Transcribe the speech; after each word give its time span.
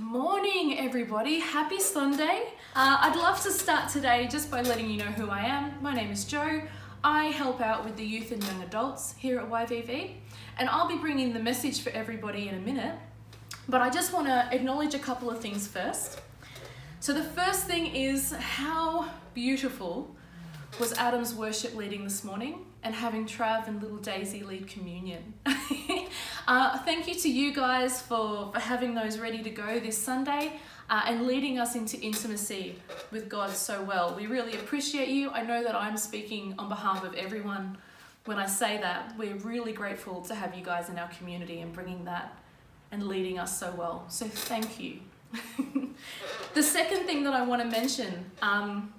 morning, 0.00 0.78
everybody. 0.78 1.40
Happy 1.40 1.78
Sunday. 1.78 2.44
Uh, 2.74 2.96
I'd 3.00 3.16
love 3.16 3.42
to 3.42 3.50
start 3.50 3.90
today 3.90 4.28
just 4.30 4.50
by 4.50 4.62
letting 4.62 4.88
you 4.88 4.96
know 4.96 5.10
who 5.10 5.28
I 5.28 5.40
am. 5.40 5.74
My 5.82 5.94
name 5.94 6.10
is 6.10 6.24
joe 6.24 6.62
I 7.04 7.26
help 7.26 7.60
out 7.60 7.84
with 7.84 7.96
the 7.96 8.04
youth 8.04 8.32
and 8.32 8.42
young 8.42 8.62
adults 8.62 9.14
here 9.18 9.38
at 9.38 9.50
YVV, 9.50 10.12
and 10.58 10.68
I'll 10.68 10.88
be 10.88 10.96
bringing 10.96 11.32
the 11.32 11.38
message 11.38 11.82
for 11.82 11.90
everybody 11.90 12.48
in 12.48 12.54
a 12.54 12.60
minute. 12.60 12.94
But 13.68 13.82
I 13.82 13.90
just 13.90 14.12
want 14.12 14.26
to 14.26 14.48
acknowledge 14.52 14.94
a 14.94 14.98
couple 14.98 15.30
of 15.30 15.40
things 15.40 15.68
first. 15.68 16.20
So, 17.00 17.12
the 17.12 17.22
first 17.22 17.64
thing 17.64 17.94
is 17.94 18.32
how 18.32 19.08
beautiful 19.34 20.14
was 20.78 20.92
Adam's 20.94 21.34
worship 21.34 21.74
leading 21.74 22.04
this 22.04 22.24
morning 22.24 22.66
and 22.82 22.94
having 22.94 23.26
Trav 23.26 23.68
and 23.68 23.82
little 23.82 23.98
Daisy 23.98 24.42
lead 24.42 24.66
communion. 24.66 25.34
uh, 26.50 26.76
thank 26.78 27.06
you 27.06 27.14
to 27.14 27.30
you 27.30 27.54
guys 27.54 28.02
for, 28.02 28.50
for 28.52 28.58
having 28.58 28.92
those 28.92 29.20
ready 29.20 29.40
to 29.40 29.50
go 29.50 29.78
this 29.78 29.96
Sunday 29.96 30.54
uh, 30.90 31.02
and 31.06 31.24
leading 31.24 31.60
us 31.60 31.76
into 31.76 31.96
intimacy 32.00 32.74
with 33.12 33.28
God 33.28 33.50
so 33.50 33.80
well. 33.84 34.16
We 34.16 34.26
really 34.26 34.54
appreciate 34.54 35.10
you. 35.10 35.30
I 35.30 35.44
know 35.44 35.62
that 35.62 35.76
I'm 35.76 35.96
speaking 35.96 36.56
on 36.58 36.68
behalf 36.68 37.04
of 37.04 37.14
everyone 37.14 37.78
when 38.24 38.38
I 38.38 38.46
say 38.46 38.78
that. 38.78 39.16
We're 39.16 39.36
really 39.36 39.72
grateful 39.72 40.22
to 40.22 40.34
have 40.34 40.56
you 40.56 40.64
guys 40.64 40.88
in 40.88 40.98
our 40.98 41.06
community 41.10 41.60
and 41.60 41.72
bringing 41.72 42.04
that 42.06 42.36
and 42.90 43.06
leading 43.06 43.38
us 43.38 43.56
so 43.56 43.72
well. 43.78 44.04
So 44.08 44.26
thank 44.26 44.80
you. 44.80 44.98
the 46.54 46.64
second 46.64 47.06
thing 47.06 47.22
that 47.22 47.32
I 47.32 47.42
want 47.42 47.62
to 47.62 47.68
mention 47.68 48.28
um, 48.42 48.92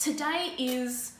today 0.00 0.54
is 0.58 1.12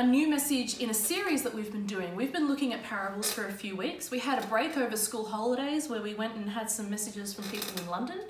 a 0.00 0.06
new 0.06 0.26
message 0.26 0.80
in 0.80 0.88
a 0.88 0.94
series 0.94 1.42
that 1.42 1.54
we've 1.54 1.70
been 1.70 1.84
doing. 1.84 2.16
We've 2.16 2.32
been 2.32 2.48
looking 2.48 2.72
at 2.72 2.82
parables 2.82 3.30
for 3.30 3.48
a 3.48 3.52
few 3.52 3.76
weeks. 3.76 4.10
We 4.10 4.18
had 4.18 4.42
a 4.42 4.46
break 4.46 4.78
over 4.78 4.96
school 4.96 5.26
holidays 5.26 5.90
where 5.90 6.00
we 6.00 6.14
went 6.14 6.36
and 6.36 6.48
had 6.48 6.70
some 6.70 6.88
messages 6.88 7.34
from 7.34 7.44
people 7.50 7.82
in 7.82 7.86
London 7.86 8.20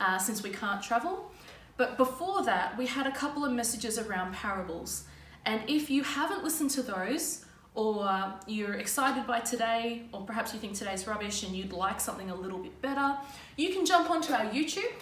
uh, 0.00 0.16
since 0.16 0.42
we 0.42 0.48
can't 0.48 0.82
travel. 0.82 1.30
But 1.76 1.98
before 1.98 2.42
that, 2.44 2.78
we 2.78 2.86
had 2.86 3.06
a 3.06 3.12
couple 3.12 3.44
of 3.44 3.52
messages 3.52 3.98
around 3.98 4.32
parables. 4.32 5.04
And 5.44 5.60
if 5.68 5.90
you 5.90 6.04
haven't 6.04 6.42
listened 6.42 6.70
to 6.70 6.82
those, 6.82 7.44
or 7.74 8.32
you're 8.46 8.72
excited 8.72 9.26
by 9.26 9.40
today, 9.40 10.04
or 10.10 10.22
perhaps 10.22 10.54
you 10.54 10.58
think 10.58 10.72
today's 10.72 11.06
rubbish 11.06 11.42
and 11.42 11.54
you'd 11.54 11.74
like 11.74 12.00
something 12.00 12.30
a 12.30 12.34
little 12.34 12.60
bit 12.60 12.80
better, 12.80 13.18
you 13.58 13.74
can 13.74 13.84
jump 13.84 14.08
onto 14.08 14.32
our 14.32 14.46
YouTube. 14.46 14.94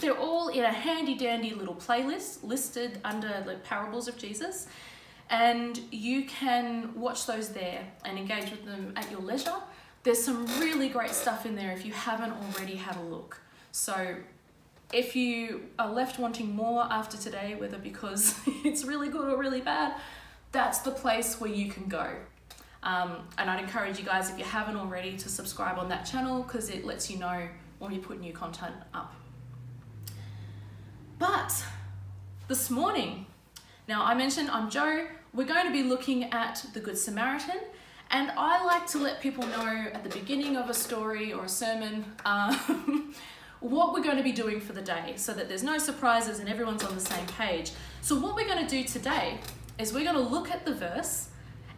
They're 0.00 0.16
all 0.16 0.50
in 0.50 0.62
a 0.62 0.72
handy 0.72 1.16
dandy 1.16 1.54
little 1.54 1.74
playlist 1.74 2.44
listed 2.44 3.00
under 3.04 3.42
the 3.44 3.54
parables 3.64 4.06
of 4.06 4.16
Jesus 4.16 4.68
and 5.30 5.80
you 5.90 6.24
can 6.24 6.94
watch 6.94 7.26
those 7.26 7.50
there 7.50 7.86
and 8.04 8.18
engage 8.18 8.50
with 8.50 8.64
them 8.64 8.92
at 8.96 9.10
your 9.10 9.20
leisure. 9.20 9.56
There's 10.02 10.22
some 10.22 10.46
really 10.60 10.88
great 10.88 11.10
stuff 11.10 11.46
in 11.46 11.56
there 11.56 11.72
if 11.72 11.86
you 11.86 11.92
haven't 11.92 12.32
already 12.32 12.76
had 12.76 12.96
a 12.96 13.02
look. 13.02 13.40
So 13.72 14.16
if 14.92 15.16
you 15.16 15.62
are 15.78 15.90
left 15.90 16.18
wanting 16.18 16.54
more 16.54 16.86
after 16.90 17.16
today, 17.16 17.54
whether 17.54 17.78
because 17.78 18.38
it's 18.64 18.84
really 18.84 19.08
good 19.08 19.28
or 19.28 19.38
really 19.38 19.60
bad, 19.60 19.94
that's 20.52 20.80
the 20.80 20.90
place 20.90 21.40
where 21.40 21.50
you 21.50 21.70
can 21.70 21.88
go. 21.88 22.10
Um, 22.82 23.26
and 23.38 23.48
I'd 23.48 23.60
encourage 23.60 23.98
you 23.98 24.04
guys, 24.04 24.30
if 24.30 24.38
you 24.38 24.44
haven't 24.44 24.76
already, 24.76 25.16
to 25.16 25.28
subscribe 25.28 25.78
on 25.78 25.88
that 25.88 26.04
channel 26.04 26.42
because 26.42 26.68
it 26.68 26.84
lets 26.84 27.10
you 27.10 27.18
know 27.18 27.48
when 27.78 27.90
we 27.90 27.98
put 27.98 28.20
new 28.20 28.32
content 28.32 28.74
up. 28.92 29.14
But 31.18 31.64
this 32.46 32.68
morning, 32.70 33.26
now, 33.86 34.02
I 34.02 34.14
mentioned 34.14 34.50
I'm 34.50 34.70
Joe. 34.70 35.06
We're 35.34 35.46
going 35.46 35.66
to 35.66 35.72
be 35.72 35.82
looking 35.82 36.24
at 36.32 36.64
the 36.72 36.80
Good 36.80 36.96
Samaritan, 36.96 37.60
and 38.10 38.30
I 38.30 38.64
like 38.64 38.86
to 38.88 38.98
let 38.98 39.20
people 39.20 39.46
know 39.46 39.86
at 39.92 40.02
the 40.02 40.08
beginning 40.08 40.56
of 40.56 40.70
a 40.70 40.74
story 40.74 41.34
or 41.34 41.44
a 41.44 41.48
sermon 41.50 42.06
um, 42.24 43.14
what 43.60 43.92
we're 43.92 44.02
going 44.02 44.16
to 44.16 44.22
be 44.22 44.32
doing 44.32 44.58
for 44.58 44.72
the 44.72 44.80
day 44.80 45.12
so 45.16 45.34
that 45.34 45.50
there's 45.50 45.62
no 45.62 45.76
surprises 45.76 46.38
and 46.38 46.48
everyone's 46.48 46.82
on 46.82 46.94
the 46.94 47.00
same 47.00 47.26
page. 47.26 47.72
So, 48.00 48.18
what 48.18 48.34
we're 48.34 48.46
going 48.46 48.66
to 48.66 48.70
do 48.70 48.84
today 48.84 49.38
is 49.78 49.92
we're 49.92 50.10
going 50.10 50.16
to 50.16 50.30
look 50.32 50.50
at 50.50 50.64
the 50.64 50.72
verse 50.72 51.28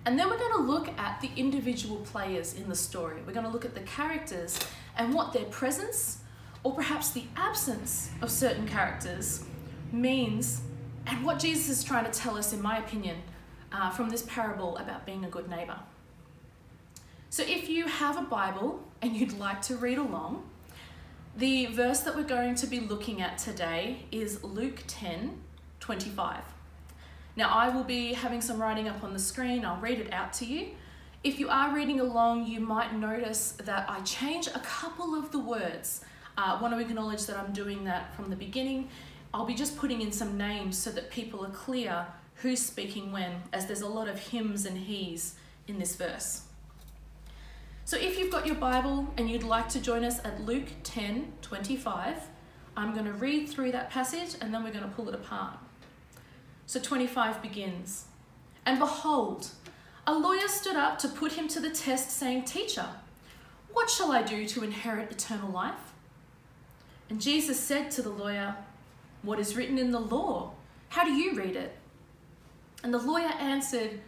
and 0.04 0.16
then 0.16 0.30
we're 0.30 0.38
going 0.38 0.58
to 0.58 0.62
look 0.62 0.96
at 1.00 1.20
the 1.20 1.30
individual 1.36 1.96
players 1.96 2.54
in 2.54 2.68
the 2.68 2.76
story. 2.76 3.16
We're 3.26 3.32
going 3.32 3.46
to 3.46 3.52
look 3.52 3.64
at 3.64 3.74
the 3.74 3.80
characters 3.80 4.60
and 4.96 5.12
what 5.12 5.32
their 5.32 5.46
presence 5.46 6.18
or 6.62 6.72
perhaps 6.72 7.10
the 7.10 7.24
absence 7.34 8.10
of 8.22 8.30
certain 8.30 8.68
characters 8.68 9.42
means 9.90 10.62
and 11.06 11.24
what 11.24 11.38
Jesus 11.38 11.68
is 11.68 11.84
trying 11.84 12.04
to 12.04 12.10
tell 12.10 12.36
us, 12.36 12.52
in 12.52 12.60
my 12.60 12.78
opinion, 12.78 13.18
uh, 13.72 13.90
from 13.90 14.08
this 14.10 14.22
parable 14.22 14.76
about 14.76 15.06
being 15.06 15.24
a 15.24 15.28
good 15.28 15.48
neighbor. 15.48 15.78
So 17.30 17.42
if 17.42 17.68
you 17.68 17.86
have 17.86 18.16
a 18.16 18.22
Bible 18.22 18.82
and 19.02 19.14
you'd 19.14 19.38
like 19.38 19.62
to 19.62 19.76
read 19.76 19.98
along, 19.98 20.48
the 21.36 21.66
verse 21.66 22.00
that 22.00 22.16
we're 22.16 22.22
going 22.22 22.54
to 22.56 22.66
be 22.66 22.80
looking 22.80 23.20
at 23.20 23.38
today 23.38 24.06
is 24.10 24.42
Luke 24.42 24.82
10 24.86 25.42
25. 25.80 26.42
Now, 27.36 27.50
I 27.50 27.68
will 27.68 27.84
be 27.84 28.14
having 28.14 28.40
some 28.40 28.60
writing 28.60 28.88
up 28.88 29.04
on 29.04 29.12
the 29.12 29.18
screen, 29.18 29.64
I'll 29.64 29.80
read 29.80 30.00
it 30.00 30.12
out 30.12 30.32
to 30.34 30.46
you. 30.46 30.68
If 31.22 31.38
you 31.38 31.48
are 31.50 31.74
reading 31.74 32.00
along, 32.00 32.46
you 32.46 32.60
might 32.60 32.94
notice 32.94 33.52
that 33.64 33.88
I 33.88 34.00
change 34.00 34.46
a 34.46 34.60
couple 34.60 35.14
of 35.14 35.30
the 35.32 35.38
words. 35.38 36.00
Uh, 36.38 36.56
I 36.56 36.62
want 36.62 36.74
to 36.74 36.80
acknowledge 36.80 37.26
that 37.26 37.36
I'm 37.36 37.52
doing 37.52 37.84
that 37.84 38.14
from 38.16 38.30
the 38.30 38.36
beginning 38.36 38.88
I'll 39.36 39.44
be 39.44 39.52
just 39.52 39.76
putting 39.76 40.00
in 40.00 40.12
some 40.12 40.38
names 40.38 40.78
so 40.78 40.90
that 40.92 41.10
people 41.10 41.44
are 41.44 41.50
clear 41.50 42.06
who's 42.36 42.58
speaking 42.58 43.12
when, 43.12 43.42
as 43.52 43.66
there's 43.66 43.82
a 43.82 43.86
lot 43.86 44.08
of 44.08 44.18
hims 44.18 44.64
and 44.64 44.78
he's 44.78 45.34
in 45.68 45.78
this 45.78 45.94
verse. 45.94 46.44
So 47.84 47.98
if 47.98 48.18
you've 48.18 48.32
got 48.32 48.46
your 48.46 48.54
Bible 48.54 49.12
and 49.18 49.28
you'd 49.28 49.42
like 49.42 49.68
to 49.68 49.78
join 49.78 50.04
us 50.04 50.24
at 50.24 50.40
Luke 50.46 50.68
10 50.84 51.34
25, 51.42 52.16
I'm 52.78 52.94
going 52.94 53.04
to 53.04 53.12
read 53.12 53.46
through 53.46 53.72
that 53.72 53.90
passage 53.90 54.36
and 54.40 54.54
then 54.54 54.64
we're 54.64 54.72
going 54.72 54.88
to 54.88 54.96
pull 54.96 55.06
it 55.10 55.14
apart. 55.14 55.58
So 56.64 56.80
25 56.80 57.42
begins 57.42 58.06
And 58.64 58.78
behold, 58.78 59.48
a 60.06 60.14
lawyer 60.14 60.48
stood 60.48 60.76
up 60.76 60.98
to 61.00 61.08
put 61.08 61.32
him 61.32 61.46
to 61.48 61.60
the 61.60 61.68
test, 61.68 62.10
saying, 62.10 62.44
Teacher, 62.44 62.86
what 63.70 63.90
shall 63.90 64.12
I 64.12 64.22
do 64.22 64.46
to 64.46 64.64
inherit 64.64 65.12
eternal 65.12 65.50
life? 65.50 65.92
And 67.10 67.20
Jesus 67.20 67.60
said 67.60 67.90
to 67.90 68.00
the 68.02 68.08
lawyer, 68.08 68.56
what 69.26 69.40
is 69.40 69.56
written 69.56 69.76
in 69.76 69.90
the 69.90 70.00
law? 70.00 70.52
How 70.88 71.04
do 71.04 71.12
you 71.12 71.34
read 71.34 71.56
it? 71.56 71.76
And 72.82 72.94
the 72.94 72.98
lawyer 72.98 73.32
answered, 73.40 74.00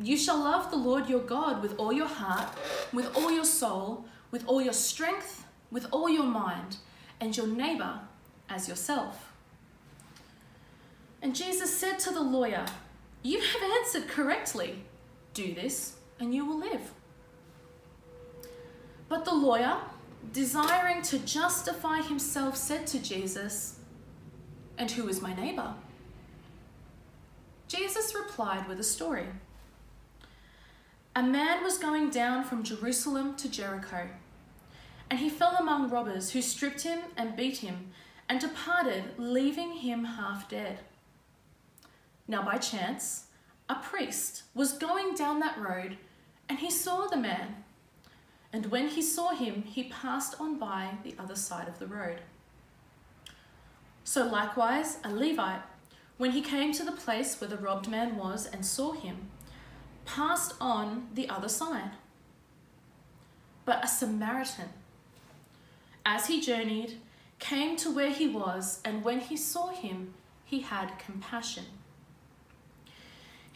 You 0.00 0.16
shall 0.16 0.38
love 0.38 0.70
the 0.70 0.76
Lord 0.76 1.08
your 1.08 1.20
God 1.20 1.62
with 1.62 1.78
all 1.78 1.92
your 1.92 2.08
heart, 2.08 2.48
with 2.92 3.14
all 3.14 3.30
your 3.30 3.44
soul, 3.44 4.06
with 4.30 4.46
all 4.46 4.62
your 4.62 4.72
strength, 4.72 5.44
with 5.70 5.86
all 5.90 6.08
your 6.08 6.24
mind, 6.24 6.78
and 7.20 7.36
your 7.36 7.46
neighbor 7.46 8.00
as 8.48 8.68
yourself. 8.68 9.32
And 11.20 11.36
Jesus 11.36 11.76
said 11.76 11.98
to 12.00 12.10
the 12.10 12.22
lawyer, 12.22 12.64
You 13.22 13.40
have 13.40 13.62
answered 13.78 14.08
correctly. 14.08 14.84
Do 15.34 15.54
this, 15.54 15.96
and 16.18 16.34
you 16.34 16.46
will 16.46 16.58
live. 16.58 16.92
But 19.08 19.26
the 19.26 19.34
lawyer, 19.34 19.76
desiring 20.32 21.02
to 21.02 21.18
justify 21.18 22.00
himself, 22.00 22.56
said 22.56 22.86
to 22.88 22.98
Jesus, 22.98 23.78
and 24.78 24.90
who 24.90 25.08
is 25.08 25.20
my 25.20 25.34
neighbor? 25.34 25.74
Jesus 27.68 28.14
replied 28.14 28.68
with 28.68 28.78
a 28.80 28.84
story. 28.84 29.26
A 31.14 31.22
man 31.22 31.62
was 31.62 31.78
going 31.78 32.10
down 32.10 32.44
from 32.44 32.62
Jerusalem 32.62 33.36
to 33.36 33.48
Jericho, 33.48 34.08
and 35.10 35.18
he 35.18 35.28
fell 35.28 35.56
among 35.56 35.90
robbers 35.90 36.30
who 36.30 36.40
stripped 36.40 36.82
him 36.82 37.00
and 37.16 37.36
beat 37.36 37.58
him 37.58 37.90
and 38.28 38.40
departed, 38.40 39.04
leaving 39.18 39.72
him 39.72 40.04
half 40.04 40.48
dead. 40.48 40.80
Now, 42.26 42.42
by 42.42 42.58
chance, 42.58 43.26
a 43.68 43.74
priest 43.74 44.44
was 44.54 44.72
going 44.72 45.14
down 45.14 45.40
that 45.40 45.58
road 45.58 45.98
and 46.48 46.58
he 46.58 46.70
saw 46.70 47.06
the 47.06 47.16
man. 47.16 47.64
And 48.52 48.66
when 48.66 48.88
he 48.88 49.00
saw 49.00 49.30
him, 49.30 49.62
he 49.62 49.84
passed 49.84 50.38
on 50.38 50.58
by 50.58 50.98
the 51.02 51.14
other 51.18 51.36
side 51.36 51.68
of 51.68 51.78
the 51.78 51.86
road. 51.86 52.20
So 54.04 54.26
likewise, 54.26 54.98
a 55.04 55.10
Levite, 55.10 55.62
when 56.18 56.32
he 56.32 56.42
came 56.42 56.72
to 56.72 56.84
the 56.84 56.92
place 56.92 57.40
where 57.40 57.48
the 57.48 57.56
robbed 57.56 57.88
man 57.88 58.16
was 58.16 58.46
and 58.46 58.64
saw 58.66 58.92
him, 58.92 59.30
passed 60.04 60.54
on 60.60 61.08
the 61.14 61.28
other 61.28 61.48
side. 61.48 61.92
But 63.64 63.84
a 63.84 63.88
Samaritan, 63.88 64.70
as 66.04 66.26
he 66.26 66.40
journeyed, 66.40 66.98
came 67.38 67.76
to 67.76 67.90
where 67.90 68.10
he 68.10 68.26
was, 68.28 68.80
and 68.84 69.04
when 69.04 69.20
he 69.20 69.36
saw 69.36 69.68
him, 69.68 70.14
he 70.44 70.60
had 70.60 70.98
compassion. 70.98 71.64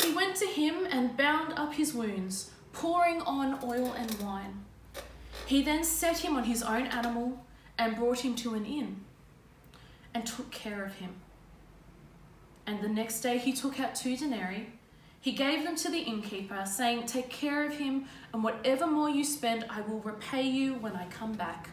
He 0.03 0.13
went 0.13 0.37
to 0.37 0.47
him 0.47 0.87
and 0.91 1.17
bound 1.17 1.55
up 1.57 1.75
his 1.75 1.93
wounds, 1.93 2.51
pouring 2.73 3.21
on 3.23 3.59
oil 3.65 3.93
and 3.93 4.15
wine. 4.21 4.65
He 5.47 5.63
then 5.63 5.83
set 5.83 6.19
him 6.19 6.37
on 6.37 6.45
his 6.45 6.63
own 6.63 6.87
animal 6.87 7.45
and 7.79 7.97
brought 7.97 8.21
him 8.21 8.35
to 8.37 8.55
an 8.55 8.65
inn 8.65 9.06
and 10.17 10.25
took 10.25 10.51
care 10.51 10.83
of 10.83 10.95
him. 10.95 11.11
And 12.67 12.81
the 12.81 12.89
next 12.89 13.21
day 13.21 13.37
he 13.37 13.53
took 13.53 13.79
out 13.79 13.95
two 13.95 14.17
denarii. 14.17 14.69
He 15.21 15.33
gave 15.33 15.63
them 15.63 15.77
to 15.77 15.91
the 15.91 15.99
innkeeper, 15.99 16.65
saying, 16.65 17.05
Take 17.05 17.29
care 17.29 17.67
of 17.67 17.77
him, 17.77 18.07
and 18.33 18.43
whatever 18.43 18.87
more 18.87 19.11
you 19.11 19.25
spend, 19.25 19.67
I 19.69 19.83
will 19.83 20.01
repay 20.01 20.41
you 20.41 20.77
when 20.77 20.97
I 20.97 21.05
come 21.09 21.35
back. 21.35 21.69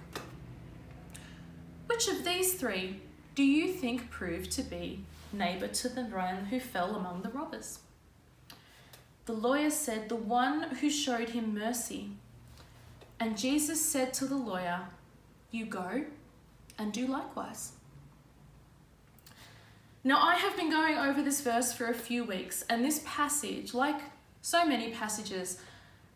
Which 1.87 2.09
of 2.09 2.25
these 2.25 2.55
three 2.55 2.99
do 3.33 3.43
you 3.43 3.71
think 3.71 4.11
proved 4.11 4.51
to 4.51 4.61
be 4.61 5.05
neighbour 5.31 5.69
to 5.69 5.87
the 5.87 6.03
man 6.03 6.47
who 6.47 6.59
fell 6.59 6.97
among 6.97 7.21
the 7.21 7.29
robbers? 7.29 7.79
The 9.25 9.31
lawyer 9.31 9.69
said, 9.69 10.09
The 10.09 10.17
one 10.17 10.63
who 10.63 10.89
showed 10.89 11.29
him 11.29 11.53
mercy. 11.53 12.09
And 13.21 13.37
Jesus 13.37 13.81
said 13.81 14.13
to 14.15 14.25
the 14.25 14.35
lawyer, 14.35 14.81
You 15.49 15.65
go 15.65 16.03
and 16.77 16.91
do 16.91 17.07
likewise. 17.07 17.71
Now, 20.05 20.21
I 20.21 20.35
have 20.35 20.57
been 20.57 20.69
going 20.69 20.97
over 20.97 21.21
this 21.21 21.39
verse 21.39 21.71
for 21.71 21.87
a 21.87 21.93
few 21.93 22.25
weeks, 22.25 22.65
and 22.69 22.83
this 22.83 23.01
passage, 23.05 23.73
like 23.73 24.01
so 24.41 24.65
many 24.65 24.91
passages, 24.91 25.59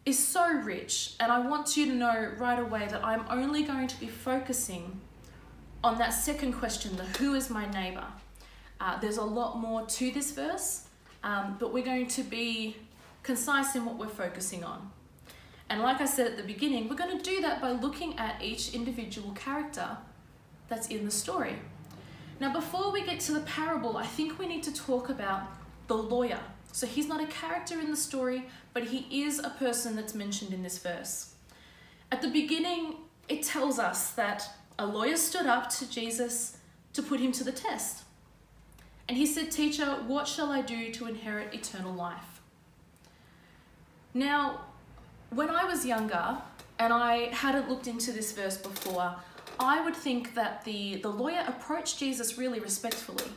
is 0.06 0.20
so 0.20 0.52
rich. 0.52 1.16
And 1.22 1.32
I 1.32 1.40
want 1.48 1.78
you 1.78 1.86
to 1.86 1.94
know 1.94 2.34
right 2.38 2.60
away 2.60 2.88
that 2.90 3.06
I'm 3.06 3.24
only 3.30 3.64
going 3.64 3.88
to 3.88 3.98
be 3.98 4.08
focusing 4.08 5.00
on 5.86 5.98
that 6.00 6.10
second 6.10 6.54
question 6.54 6.98
the 6.98 7.06
who 7.18 7.34
is 7.34 7.50
my 7.50 7.66
neighbor. 7.72 8.04
Uh, 8.82 9.00
there's 9.00 9.18
a 9.18 9.24
lot 9.24 9.58
more 9.58 9.86
to 9.86 10.12
this 10.12 10.32
verse, 10.32 10.84
um, 11.24 11.56
but 11.58 11.72
we're 11.72 11.86
going 11.86 12.08
to 12.08 12.24
be 12.24 12.76
concise 13.24 13.74
in 13.76 13.86
what 13.86 13.98
we're 13.98 14.10
focusing 14.10 14.66
on. 14.66 14.92
And 15.70 15.82
like 15.82 16.02
I 16.02 16.06
said 16.06 16.28
at 16.28 16.36
the 16.36 16.44
beginning, 16.44 16.90
we're 16.90 16.96
going 16.96 17.18
to 17.18 17.24
do 17.24 17.40
that 17.42 17.62
by 17.62 17.72
looking 17.72 18.20
at 18.20 18.44
each 18.44 18.74
individual 18.74 19.32
character 19.32 19.98
that's 20.68 20.88
in 20.88 21.06
the 21.06 21.12
story. 21.12 21.56
Now, 22.40 22.54
before 22.54 22.92
we 22.92 23.04
get 23.04 23.20
to 23.22 23.34
the 23.34 23.40
parable, 23.42 23.98
I 23.98 24.06
think 24.06 24.38
we 24.38 24.48
need 24.48 24.64
to 24.64 24.74
talk 24.74 25.10
about 25.10 25.44
the 25.88 25.96
lawyer. 25.96 26.40
So 26.72 26.86
he's 26.86 27.08
not 27.08 27.22
a 27.22 27.28
character 27.28 27.80
in 27.80 27.90
the 27.90 27.98
story, 27.98 28.46
but 28.74 28.84
he 28.84 29.24
is 29.24 29.40
a 29.40 29.50
person 29.50 29.96
that's 29.96 30.14
mentioned 30.14 30.54
in 30.54 30.62
this 30.62 30.78
verse. 30.78 31.34
At 32.12 32.22
the 32.22 32.30
beginning, 32.30 32.96
it 33.28 33.44
tells 33.44 33.80
us 33.80 34.12
that 34.12 34.50
a 34.78 34.86
lawyer 34.86 35.18
stood 35.18 35.48
up 35.48 35.70
to 35.72 35.90
Jesus 35.90 36.58
to 36.94 37.02
put 37.02 37.20
him 37.20 37.32
to 37.34 37.44
the 37.44 37.52
test. 37.52 38.04
And 39.08 39.18
he 39.18 39.26
said, 39.26 39.52
Teacher, 39.52 39.86
what 40.06 40.28
shall 40.28 40.52
I 40.52 40.62
do 40.62 40.92
to 40.92 41.08
inherit 41.08 41.54
eternal 41.54 41.94
life? 41.94 42.42
Now, 44.14 44.62
when 45.32 45.50
I 45.50 45.64
was 45.64 45.86
younger 45.86 46.38
and 46.80 46.94
I 46.94 47.34
hadn't 47.34 47.70
looked 47.70 47.88
into 47.88 48.12
this 48.12 48.32
verse 48.34 48.58
before, 48.58 49.16
I 49.60 49.82
would 49.84 49.96
think 49.96 50.36
that 50.36 50.64
the, 50.66 50.98
the 50.98 51.10
lawyer 51.10 51.44
approached 51.48 51.98
Jesus 52.00 52.38
really 52.38 52.60
respectfully. 52.60 53.32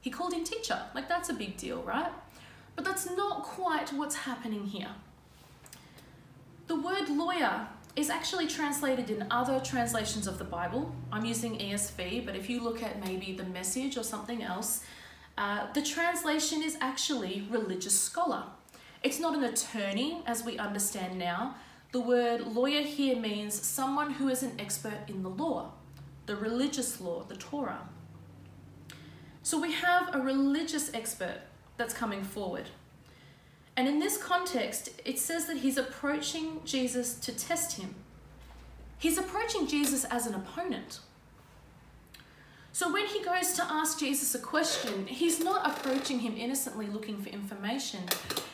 He 0.00 0.10
called 0.10 0.32
him 0.32 0.44
teacher, 0.44 0.80
like 0.94 1.08
that's 1.08 1.28
a 1.28 1.34
big 1.34 1.56
deal, 1.56 1.82
right? 1.82 2.12
But 2.74 2.84
that's 2.84 3.10
not 3.16 3.42
quite 3.42 3.92
what's 3.92 4.14
happening 4.14 4.66
here. 4.66 4.90
The 6.66 6.76
word 6.76 7.08
lawyer 7.08 7.68
is 7.96 8.10
actually 8.10 8.46
translated 8.46 9.08
in 9.10 9.26
other 9.30 9.58
translations 9.60 10.26
of 10.26 10.38
the 10.38 10.44
Bible. 10.44 10.94
I'm 11.10 11.24
using 11.24 11.58
ESV, 11.58 12.26
but 12.26 12.36
if 12.36 12.50
you 12.50 12.62
look 12.62 12.82
at 12.82 13.04
maybe 13.04 13.32
the 13.32 13.44
message 13.44 13.96
or 13.96 14.02
something 14.02 14.42
else, 14.42 14.84
uh, 15.38 15.72
the 15.72 15.82
translation 15.82 16.62
is 16.62 16.76
actually 16.80 17.46
religious 17.50 17.98
scholar. 17.98 18.44
It's 19.02 19.20
not 19.20 19.34
an 19.34 19.44
attorney 19.44 20.22
as 20.26 20.44
we 20.44 20.58
understand 20.58 21.18
now. 21.18 21.54
The 21.96 22.02
word 22.02 22.48
lawyer 22.48 22.82
here 22.82 23.16
means 23.16 23.54
someone 23.54 24.10
who 24.10 24.28
is 24.28 24.42
an 24.42 24.52
expert 24.58 25.08
in 25.08 25.22
the 25.22 25.30
law, 25.30 25.70
the 26.26 26.36
religious 26.36 27.00
law, 27.00 27.22
the 27.22 27.36
Torah. 27.36 27.88
So 29.42 29.58
we 29.58 29.72
have 29.72 30.14
a 30.14 30.20
religious 30.20 30.92
expert 30.92 31.38
that's 31.78 31.94
coming 31.94 32.22
forward. 32.22 32.68
And 33.78 33.88
in 33.88 33.98
this 33.98 34.18
context, 34.18 34.90
it 35.06 35.18
says 35.18 35.46
that 35.46 35.56
he's 35.56 35.78
approaching 35.78 36.60
Jesus 36.66 37.14
to 37.14 37.32
test 37.32 37.80
him. 37.80 37.94
He's 38.98 39.16
approaching 39.16 39.66
Jesus 39.66 40.04
as 40.04 40.26
an 40.26 40.34
opponent. 40.34 41.00
So 42.72 42.92
when 42.92 43.06
he 43.06 43.24
goes 43.24 43.54
to 43.54 43.64
ask 43.64 43.98
Jesus 43.98 44.34
a 44.34 44.38
question, 44.38 45.06
he's 45.06 45.40
not 45.40 45.66
approaching 45.66 46.18
him 46.18 46.36
innocently 46.36 46.88
looking 46.88 47.22
for 47.22 47.30
information. 47.30 48.00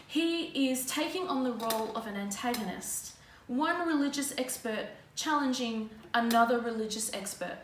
He 0.07 0.71
is 0.71 0.87
taking 0.87 1.27
on 1.27 1.43
the 1.43 1.55
role 1.55 1.91
of 1.97 2.07
an 2.07 2.15
antagonist, 2.15 3.12
one 3.47 3.87
religious 3.87 4.33
expert 4.39 4.89
challenging 5.15 5.91
another 6.15 6.59
religious 6.61 7.13
expert. 7.13 7.59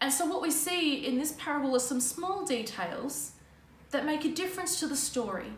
And 0.00 0.12
so 0.12 0.26
what 0.26 0.42
we 0.42 0.50
see 0.50 1.06
in 1.06 1.18
this 1.18 1.32
parable 1.32 1.74
are 1.74 1.80
some 1.80 2.00
small 2.00 2.44
details 2.44 3.32
that 3.90 4.04
make 4.04 4.24
a 4.24 4.30
difference 4.30 4.78
to 4.80 4.86
the 4.86 4.96
story. 4.96 5.52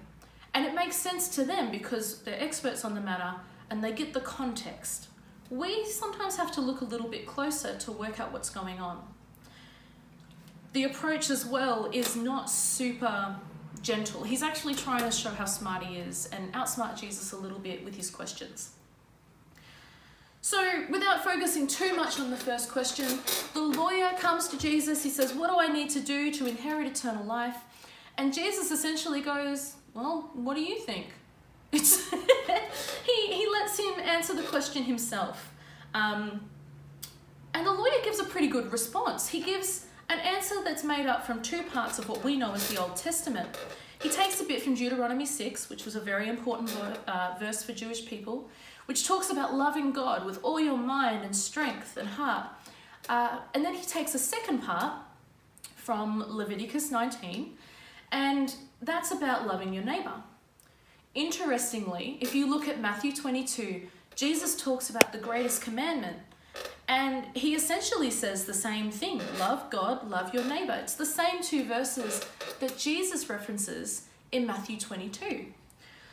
And 0.55 0.65
it 0.65 0.75
makes 0.75 0.97
sense 0.97 1.29
to 1.37 1.45
them 1.45 1.71
because 1.71 2.23
they're 2.23 2.41
experts 2.41 2.85
on 2.85 2.95
the 2.95 3.01
matter 3.01 3.35
and 3.71 3.83
they 3.83 3.93
get 3.93 4.15
the 4.15 4.21
context. 4.21 5.09
We 5.51 5.85
sometimes 5.87 6.37
have 6.37 6.53
to 6.53 6.61
look 6.61 6.81
a 6.81 6.85
little 6.85 7.09
bit 7.09 7.27
closer 7.27 7.77
to 7.77 7.93
work 7.93 8.21
out 8.21 8.33
what's 8.33 8.51
going 8.51 8.79
on. 8.79 9.03
The 10.73 10.85
approach 10.85 11.31
as 11.31 11.47
well 11.47 11.91
is 11.93 12.15
not 12.15 12.51
super 12.51 13.37
gentle. 13.83 14.25
He's 14.25 14.43
actually 14.43 14.75
trying 14.75 15.03
to 15.03 15.11
show 15.11 15.31
how 15.31 15.47
smart 15.47 15.83
he 15.85 15.97
is 15.97 16.27
and 16.27 16.53
outsmart 16.53 17.01
Jesus 17.01 17.33
a 17.33 17.37
little 17.37 17.59
bit 17.59 17.85
with 17.85 17.97
his 17.97 18.11
questions. 18.11 18.71
So, 20.41 20.85
without 20.89 21.25
focusing 21.25 21.67
too 21.67 21.97
much 21.97 22.21
on 22.21 22.31
the 22.31 22.37
first 22.37 22.71
question, 22.71 23.19
the 23.55 23.61
lawyer 23.61 24.11
comes 24.19 24.49
to 24.49 24.59
Jesus. 24.59 25.03
He 25.03 25.11
says, 25.11 25.35
What 25.35 25.51
do 25.51 25.59
I 25.59 25.67
need 25.69 25.91
to 25.91 26.01
do 26.01 26.33
to 26.33 26.47
inherit 26.47 26.87
eternal 26.87 27.25
life? 27.25 27.57
And 28.17 28.33
Jesus 28.33 28.71
essentially 28.71 29.21
goes, 29.21 29.75
Well, 29.95 30.31
what 30.35 30.55
do 30.55 30.63
you 30.63 30.79
think? 30.79 31.07
It's 31.73 32.11
he, 32.11 33.33
he 33.33 33.47
lets 33.51 33.79
him 33.79 34.01
answer 34.01 34.35
the 34.35 34.43
question 34.43 34.85
himself. 34.85 35.53
Um, 35.93 36.49
and 37.53 37.67
the 37.67 37.73
lawyer 37.73 38.01
gives 38.05 38.21
a 38.21 38.25
pretty 38.25 38.49
good 38.49 38.71
response. 38.73 39.29
He 39.29 39.43
gives 39.43 39.87
an 40.09 40.19
answer 40.21 40.57
that's 40.65 40.85
made 40.85 41.07
up 41.07 41.27
from 41.27 41.43
two 41.43 41.63
parts 41.65 41.99
of 41.99 42.09
what 42.09 42.25
we 42.25 42.37
know 42.37 42.55
as 42.55 42.69
the 42.69 42.81
Old 42.81 42.97
Testament. 42.97 43.49
He 44.01 44.09
takes 44.09 44.41
a 44.41 44.45
bit 44.45 44.63
from 44.63 44.75
Deuteronomy 44.75 45.27
6, 45.27 45.69
which 45.69 45.85
was 45.85 45.97
a 45.97 46.01
very 46.01 46.29
important 46.29 46.71
uh, 47.07 47.35
verse 47.39 47.63
for 47.63 47.73
Jewish 47.73 48.07
people, 48.07 48.49
which 48.89 49.07
talks 49.07 49.29
about 49.29 49.53
loving 49.53 49.93
God 49.93 50.25
with 50.25 50.43
all 50.43 50.59
your 50.59 50.79
mind 50.79 51.23
and 51.23 51.37
strength 51.37 51.99
and 51.99 52.09
heart. 52.09 52.47
Uh, 53.07 53.41
and 53.53 53.63
then 53.63 53.75
he 53.75 53.85
takes 53.85 54.15
a 54.15 54.19
second 54.19 54.61
part 54.61 54.95
from 55.77 56.25
Leviticus 56.27 56.91
19, 56.91 57.59
and 58.13 58.55
that's 58.81 59.11
about 59.11 59.47
loving 59.47 59.75
your 59.75 59.85
neighbour. 59.85 60.23
Interestingly, 61.15 62.17
if 62.23 62.35
you 62.35 62.49
look 62.49 62.67
at 62.67 62.81
Matthew 62.81 63.13
22, 63.13 63.83
Jesus 64.15 64.57
talks 64.57 64.89
about 64.89 65.13
the 65.13 65.19
greatest 65.19 65.61
commandment, 65.61 66.17
and 66.89 67.27
he 67.35 67.55
essentially 67.55 68.11
says 68.11 68.47
the 68.47 68.55
same 68.55 68.91
thing 68.91 69.21
love 69.39 69.69
God, 69.69 70.09
love 70.09 70.33
your 70.33 70.45
neighbor. 70.45 70.79
It's 70.81 70.95
the 70.95 71.05
same 71.05 71.43
two 71.43 71.65
verses 71.65 72.27
that 72.61 72.79
Jesus 72.79 73.29
references 73.29 74.07
in 74.33 74.47
Matthew 74.47 74.79
22. 74.79 75.53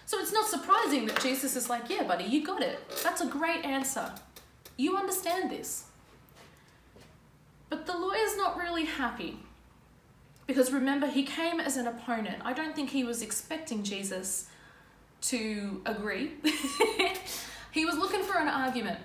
So 0.05 0.19
it's 0.19 0.31
not 0.31 0.47
surprising 0.47 1.07
that 1.07 1.19
Jesus 1.21 1.55
is 1.55 1.69
like, 1.69 1.89
yeah, 1.89 2.03
buddy, 2.03 2.25
you 2.25 2.45
got 2.45 2.61
it. 2.61 2.79
That's 3.03 3.21
a 3.21 3.25
great 3.25 3.65
answer. 3.65 4.11
You 4.77 4.97
understand 4.97 5.49
this. 5.49 5.85
But 7.69 7.85
the 7.87 7.97
lawyer's 7.97 8.37
not 8.37 8.57
really 8.57 8.85
happy. 8.85 9.39
Because 10.45 10.71
remember, 10.71 11.07
he 11.07 11.23
came 11.23 11.59
as 11.59 11.75
an 11.75 11.87
opponent. 11.87 12.37
I 12.45 12.53
don't 12.53 12.75
think 12.75 12.91
he 12.91 13.03
was 13.03 13.23
expecting 13.23 13.83
Jesus 13.83 14.47
to 15.21 15.81
agree. 15.87 16.33
he 17.71 17.83
was 17.83 17.97
looking 17.97 18.21
for 18.21 18.37
an 18.37 18.47
argument. 18.47 18.99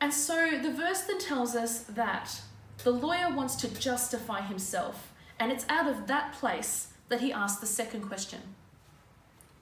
And 0.00 0.14
so 0.14 0.60
the 0.62 0.70
verse 0.70 1.00
then 1.02 1.18
tells 1.18 1.56
us 1.56 1.80
that 1.80 2.40
the 2.84 2.92
lawyer 2.92 3.34
wants 3.34 3.56
to 3.56 3.68
justify 3.74 4.40
himself, 4.40 5.12
and 5.40 5.50
it's 5.50 5.66
out 5.68 5.88
of 5.88 6.06
that 6.06 6.34
place 6.34 6.88
that 7.08 7.20
he 7.20 7.32
asks 7.32 7.60
the 7.60 7.66
second 7.66 8.02
question 8.02 8.40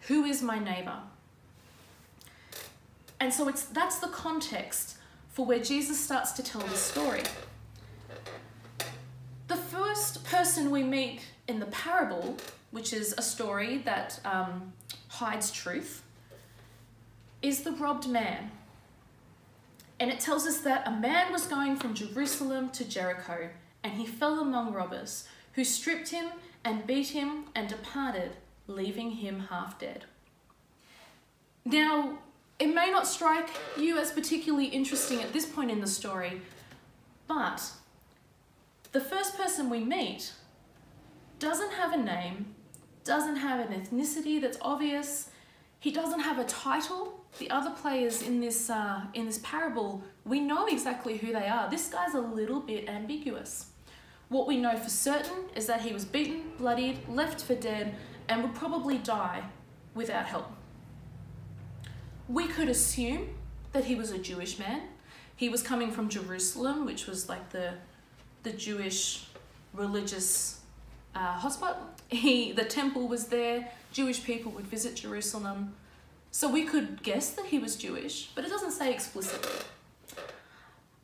Who 0.07 0.25
is 0.25 0.43
my 0.43 0.59
neighbor? 0.59 0.99
And 3.19 3.33
so 3.33 3.49
it's 3.49 3.65
that's 3.65 3.99
the 3.99 4.09
context 4.09 4.97
for 5.31 5.45
where 5.45 5.59
Jesus 5.59 5.99
starts 5.99 6.33
to 6.33 6.43
tell 6.43 6.61
the 6.63 6.77
story. 6.77 7.23
The 9.49 9.57
first 9.57 10.25
person 10.25 10.71
we 10.71 10.83
meet 10.83 11.21
in 11.49 11.61
the 11.61 11.67
parable, 11.67 12.37
which 12.71 12.93
is 12.93 13.15
a 13.17 13.23
story 13.23 13.79
that 13.79 14.21
um, 14.25 14.73
hides 15.09 15.51
truth, 15.51 16.03
is 17.43 17.63
the 17.63 17.73
robbed 17.73 18.09
man. 18.09 18.51
And 19.99 20.11
it 20.11 20.21
tells 20.21 20.47
us 20.47 20.61
that 20.61 20.87
a 20.87 20.91
man 20.91 21.33
was 21.33 21.47
going 21.47 21.77
from 21.77 21.95
Jerusalem 21.95 22.71
to 22.71 22.85
Jericho, 22.85 23.49
and 23.83 23.95
he 23.95 24.07
fell 24.07 24.41
among 24.41 24.73
robbers, 24.73 25.27
who 25.55 25.65
stripped 25.65 26.11
him 26.11 26.27
and 26.65 26.87
beat 26.87 27.09
him 27.09 27.45
and 27.55 27.69
departed, 27.69 28.33
leaving 28.67 29.13
him 29.13 29.41
half 29.51 29.79
dead. 29.79 30.05
Now, 31.65 32.19
it 32.59 32.75
may 32.75 32.91
not 32.91 33.07
strike 33.07 33.49
you 33.79 33.99
as 33.99 34.11
particularly 34.11 34.67
interesting 34.67 35.21
at 35.21 35.33
this 35.33 35.47
point 35.47 35.71
in 35.71 35.81
the 35.81 35.87
story, 35.87 36.41
but 37.27 37.71
the 38.93 39.01
first 39.01 39.37
person 39.37 39.69
we 39.69 39.81
meet 39.81 40.33
doesn't 41.39 41.73
have 41.73 41.93
a 41.93 41.99
name, 41.99 42.55
doesn't 43.05 43.37
have 43.37 43.61
an 43.61 43.79
ethnicity 43.79 44.41
that's 44.41 44.59
obvious, 44.63 45.29
he 45.81 45.91
doesn't 45.91 46.21
have 46.21 46.39
a 46.39 46.45
title, 46.45 47.21
the 47.39 47.51
other 47.51 47.71
players 47.71 48.23
in 48.23 48.41
this 48.41 48.71
uh, 48.71 49.03
in 49.13 49.27
this 49.27 49.41
parable, 49.43 50.03
we 50.25 50.41
know 50.41 50.67
exactly 50.67 51.19
who 51.19 51.33
they 51.33 51.47
are. 51.47 51.69
This 51.69 51.89
guy's 51.89 52.15
a 52.15 52.21
little 52.21 52.61
bit 52.61 52.89
ambiguous. 52.89 53.67
What 54.29 54.47
we 54.47 54.57
know 54.57 54.77
for 54.77 54.89
certain 54.89 55.45
is 55.55 55.67
that 55.67 55.83
he 55.83 55.93
was 55.93 56.05
beaten, 56.05 56.53
bloodied, 56.59 57.09
left 57.09 57.43
for 57.43 57.55
dead, 57.55 57.95
and 58.29 58.43
would 58.43 58.55
probably 58.55 58.99
die 58.99 59.43
without 59.95 60.27
help. 60.27 60.51
We 62.29 62.49
could 62.49 62.69
assume 62.69 63.29
that 63.73 63.85
he 63.85 63.95
was 63.95 64.11
a 64.11 64.19
Jewish 64.19 64.59
man. 64.59 64.83
He 65.37 65.49
was 65.49 65.63
coming 65.63 65.91
from 65.91 66.09
Jerusalem, 66.09 66.85
which 66.87 67.07
was 67.07 67.29
like 67.29 67.51
the 67.51 67.75
the 68.43 68.53
Jewish 68.53 69.27
religious 69.73 70.61
uh, 71.15 71.39
hotspot. 71.39 71.77
He 72.09 72.53
the 72.53 72.65
temple 72.65 73.09
was 73.09 73.27
there. 73.27 73.71
Jewish 73.93 74.25
people 74.25 74.53
would 74.53 74.67
visit 74.67 74.95
Jerusalem. 74.95 75.75
So 76.31 76.51
we 76.51 76.65
could 76.65 77.03
guess 77.03 77.31
that 77.31 77.47
he 77.47 77.59
was 77.59 77.77
Jewish, 77.77 78.31
but 78.35 78.45
it 78.45 78.49
doesn't 78.49 78.73
say 78.73 78.93
explicitly. 78.93 79.65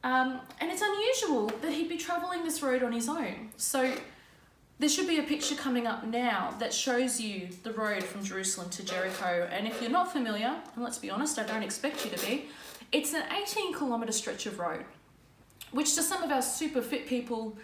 Um, 0.04 0.40
and 0.60 0.70
it's 0.70 0.82
unusual 0.82 1.46
that 1.62 1.72
he'd 1.72 1.88
be 1.88 1.96
travelling 1.96 2.44
this 2.44 2.62
road 2.62 2.82
on 2.82 2.92
his 2.92 3.08
own. 3.08 3.50
So 3.56 3.94
there 4.82 4.88
should 4.88 5.06
be 5.06 5.18
a 5.18 5.22
picture 5.22 5.54
coming 5.54 5.86
up 5.86 6.04
now 6.04 6.52
that 6.58 6.74
shows 6.74 7.20
you 7.20 7.48
the 7.62 7.72
road 7.72 8.02
from 8.02 8.24
Jerusalem 8.24 8.68
to 8.70 8.84
Jericho. 8.84 9.48
And 9.52 9.68
if 9.68 9.80
you're 9.80 9.92
not 9.92 10.12
familiar, 10.12 10.56
and 10.74 10.82
let's 10.82 10.98
be 10.98 11.08
honest, 11.08 11.38
I 11.38 11.44
don't 11.44 11.62
expect 11.62 12.04
you 12.04 12.10
to 12.10 12.26
be, 12.26 12.46
it's 12.90 13.14
an 13.14 13.22
18 13.30 13.74
kilometre 13.74 14.10
stretch 14.10 14.44
of 14.46 14.58
road, 14.58 14.84
which 15.70 15.94
to 15.94 16.02
some 16.02 16.24
of 16.24 16.32
our 16.32 16.42
super 16.42 16.82
fit 16.82 17.06
people 17.06 17.56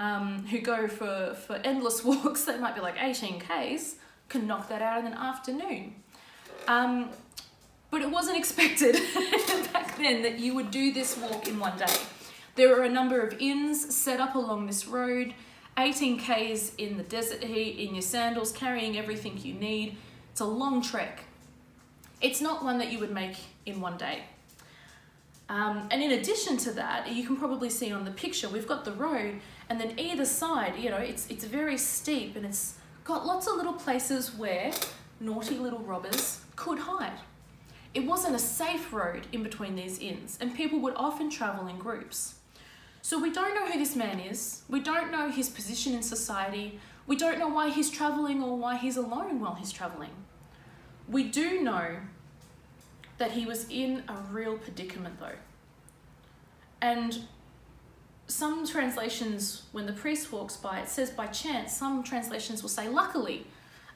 um, 0.00 0.44
who 0.46 0.58
go 0.58 0.88
for, 0.88 1.36
for 1.46 1.54
endless 1.62 2.02
walks, 2.04 2.44
that 2.46 2.60
might 2.60 2.74
be 2.74 2.80
like 2.80 2.96
18 3.00 3.38
Ks, 3.38 3.94
can 4.28 4.48
knock 4.48 4.68
that 4.68 4.82
out 4.82 4.98
in 4.98 5.06
an 5.06 5.14
afternoon. 5.14 5.94
Um, 6.66 7.10
but 7.92 8.02
it 8.02 8.10
wasn't 8.10 8.38
expected 8.42 8.94
back 9.72 9.96
then 9.98 10.22
that 10.22 10.40
you 10.40 10.52
would 10.56 10.72
do 10.72 10.92
this 10.92 11.16
walk 11.16 11.46
in 11.46 11.60
one 11.60 11.78
day. 11.78 11.94
There 12.56 12.76
are 12.76 12.82
a 12.82 12.90
number 12.90 13.20
of 13.20 13.36
inns 13.38 13.94
set 13.94 14.18
up 14.18 14.34
along 14.34 14.66
this 14.66 14.88
road, 14.88 15.32
18 15.78 16.18
Ks 16.18 16.74
in 16.76 16.96
the 16.96 17.02
desert 17.02 17.44
heat, 17.44 17.78
in 17.78 17.94
your 17.94 18.02
sandals, 18.02 18.52
carrying 18.52 18.96
everything 18.96 19.38
you 19.38 19.54
need. 19.54 19.96
It's 20.32 20.40
a 20.40 20.44
long 20.44 20.82
trek. 20.82 21.24
It's 22.20 22.40
not 22.40 22.64
one 22.64 22.78
that 22.78 22.90
you 22.90 22.98
would 22.98 23.12
make 23.12 23.36
in 23.66 23.80
one 23.80 23.96
day. 23.96 24.22
Um, 25.48 25.88
and 25.90 26.02
in 26.02 26.12
addition 26.12 26.56
to 26.58 26.72
that, 26.72 27.12
you 27.12 27.24
can 27.24 27.36
probably 27.36 27.70
see 27.70 27.92
on 27.92 28.04
the 28.04 28.10
picture, 28.10 28.48
we've 28.48 28.66
got 28.66 28.84
the 28.84 28.92
road 28.92 29.40
and 29.68 29.80
then 29.80 29.98
either 29.98 30.24
side, 30.24 30.74
you 30.78 30.90
know, 30.90 30.96
it's, 30.96 31.28
it's 31.30 31.44
very 31.44 31.78
steep 31.78 32.36
and 32.36 32.44
it's 32.44 32.74
got 33.04 33.26
lots 33.26 33.46
of 33.46 33.56
little 33.56 33.72
places 33.72 34.34
where 34.34 34.72
naughty 35.20 35.56
little 35.56 35.78
robbers 35.80 36.40
could 36.56 36.78
hide. 36.78 37.18
It 37.94 38.04
wasn't 38.04 38.34
a 38.34 38.40
safe 38.40 38.92
road 38.92 39.26
in 39.32 39.42
between 39.42 39.76
these 39.76 39.98
inns, 39.98 40.36
and 40.40 40.54
people 40.54 40.80
would 40.80 40.94
often 40.96 41.30
travel 41.30 41.66
in 41.66 41.78
groups. 41.78 42.34
So 43.06 43.20
we 43.20 43.30
don't 43.30 43.54
know 43.54 43.68
who 43.70 43.78
this 43.78 43.94
man 43.94 44.18
is, 44.18 44.62
we 44.68 44.80
don't 44.80 45.12
know 45.12 45.30
his 45.30 45.48
position 45.48 45.94
in 45.94 46.02
society, 46.02 46.80
we 47.06 47.14
don't 47.14 47.38
know 47.38 47.46
why 47.46 47.68
he's 47.68 47.88
travelling 47.88 48.42
or 48.42 48.56
why 48.58 48.78
he's 48.78 48.96
alone 48.96 49.38
while 49.38 49.54
he's 49.54 49.70
travelling. 49.70 50.10
We 51.08 51.22
do 51.22 51.62
know 51.62 51.98
that 53.18 53.30
he 53.30 53.46
was 53.46 53.70
in 53.70 54.02
a 54.08 54.14
real 54.32 54.58
predicament 54.58 55.20
though. 55.20 55.38
And 56.80 57.20
some 58.26 58.66
translations, 58.66 59.62
when 59.70 59.86
the 59.86 59.92
priest 59.92 60.32
walks 60.32 60.56
by, 60.56 60.80
it 60.80 60.88
says 60.88 61.10
by 61.10 61.28
chance. 61.28 61.76
Some 61.76 62.02
translations 62.02 62.60
will 62.60 62.70
say 62.70 62.88
luckily, 62.88 63.46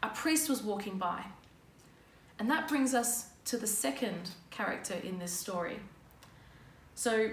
a 0.05 0.09
priest 0.11 0.49
was 0.49 0.62
walking 0.62 0.99
by. 0.99 1.25
And 2.38 2.49
that 2.49 2.69
brings 2.69 2.95
us 2.95 3.31
to 3.47 3.57
the 3.57 3.67
second 3.67 4.31
character 4.52 4.95
in 4.95 5.19
this 5.19 5.33
story. 5.33 5.81
So 6.95 7.31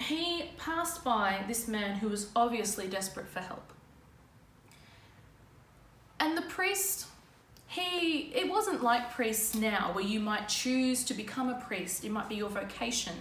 he 0.00 0.50
passed 0.58 1.04
by 1.04 1.44
this 1.46 1.68
man 1.68 1.96
who 1.96 2.08
was 2.08 2.30
obviously 2.34 2.88
desperate 2.88 3.28
for 3.28 3.40
help. 3.40 3.72
And 6.18 6.36
the 6.36 6.42
priest, 6.42 7.06
he, 7.66 8.32
it 8.34 8.48
wasn't 8.48 8.82
like 8.82 9.12
priests 9.12 9.54
now 9.54 9.90
where 9.92 10.04
you 10.04 10.20
might 10.20 10.48
choose 10.48 11.04
to 11.04 11.14
become 11.14 11.48
a 11.48 11.60
priest, 11.60 12.04
it 12.04 12.10
might 12.10 12.28
be 12.28 12.36
your 12.36 12.50
vocation. 12.50 13.14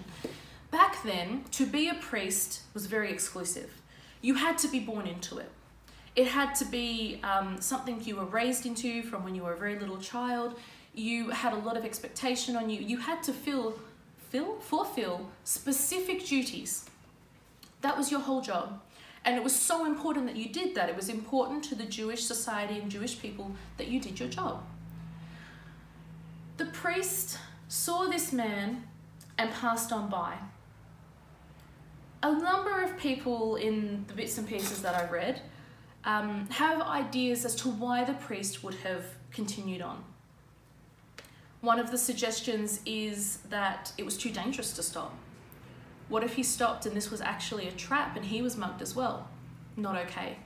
Back 0.71 1.01
then, 1.03 1.45
to 1.51 1.65
be 1.65 1.89
a 1.89 1.95
priest 1.95 2.61
was 2.73 2.85
very 2.85 3.11
exclusive. 3.11 3.81
You 4.21 4.35
had 4.35 4.57
to 4.59 4.67
be 4.67 4.79
born 4.79 5.07
into 5.07 5.37
it. 5.37 5.49
It 6.15 6.27
had 6.27 6.53
to 6.55 6.65
be 6.65 7.19
um, 7.23 7.61
something 7.61 8.03
you 8.03 8.17
were 8.17 8.25
raised 8.25 8.65
into 8.65 9.01
from 9.03 9.23
when 9.23 9.35
you 9.35 9.43
were 9.43 9.53
a 9.53 9.57
very 9.57 9.79
little 9.79 9.97
child. 9.97 10.59
You 10.93 11.29
had 11.29 11.53
a 11.53 11.57
lot 11.57 11.77
of 11.77 11.85
expectation 11.85 12.55
on 12.55 12.69
you. 12.69 12.81
You 12.81 12.97
had 12.97 13.23
to 13.23 13.33
fill, 13.33 13.79
fill, 14.29 14.59
fulfill 14.59 15.29
specific 15.43 16.25
duties. 16.25 16.85
That 17.81 17.97
was 17.97 18.11
your 18.11 18.21
whole 18.21 18.41
job. 18.41 18.81
And 19.25 19.35
it 19.35 19.43
was 19.43 19.55
so 19.55 19.85
important 19.85 20.27
that 20.27 20.37
you 20.37 20.49
did 20.49 20.75
that. 20.75 20.89
It 20.89 20.95
was 20.95 21.09
important 21.09 21.63
to 21.65 21.75
the 21.75 21.83
Jewish 21.83 22.23
society 22.23 22.79
and 22.79 22.89
Jewish 22.89 23.19
people 23.19 23.51
that 23.77 23.87
you 23.87 23.99
did 23.99 24.19
your 24.19 24.29
job. 24.29 24.63
The 26.57 26.65
priest 26.65 27.37
saw 27.67 28.07
this 28.07 28.31
man 28.33 28.83
and 29.37 29.51
passed 29.51 29.91
on 29.91 30.09
by. 30.09 30.35
A 32.21 32.31
number 32.31 32.83
of 32.83 32.97
people 32.97 33.55
in 33.55 34.05
the 34.07 34.13
bits 34.13 34.37
and 34.37 34.47
pieces 34.47 34.81
that 34.81 34.95
I 34.95 35.09
read 35.09 35.41
um, 36.03 36.47
have 36.49 36.81
ideas 36.81 37.45
as 37.45 37.55
to 37.57 37.69
why 37.69 38.03
the 38.03 38.13
priest 38.13 38.63
would 38.63 38.75
have 38.75 39.05
continued 39.31 39.81
on. 39.81 40.03
One 41.61 41.79
of 41.79 41.91
the 41.91 41.97
suggestions 41.97 42.79
is 42.85 43.37
that 43.49 43.91
it 43.97 44.05
was 44.05 44.17
too 44.17 44.29
dangerous 44.29 44.73
to 44.73 44.83
stop. 44.83 45.13
What 46.07 46.23
if 46.23 46.35
he 46.35 46.43
stopped 46.43 46.85
and 46.85 46.95
this 46.95 47.11
was 47.11 47.21
actually 47.21 47.67
a 47.67 47.71
trap 47.71 48.15
and 48.15 48.25
he 48.25 48.41
was 48.41 48.55
mugged 48.55 48.81
as 48.81 48.95
well? 48.95 49.27
Not 49.75 49.97
okay. 50.07 50.37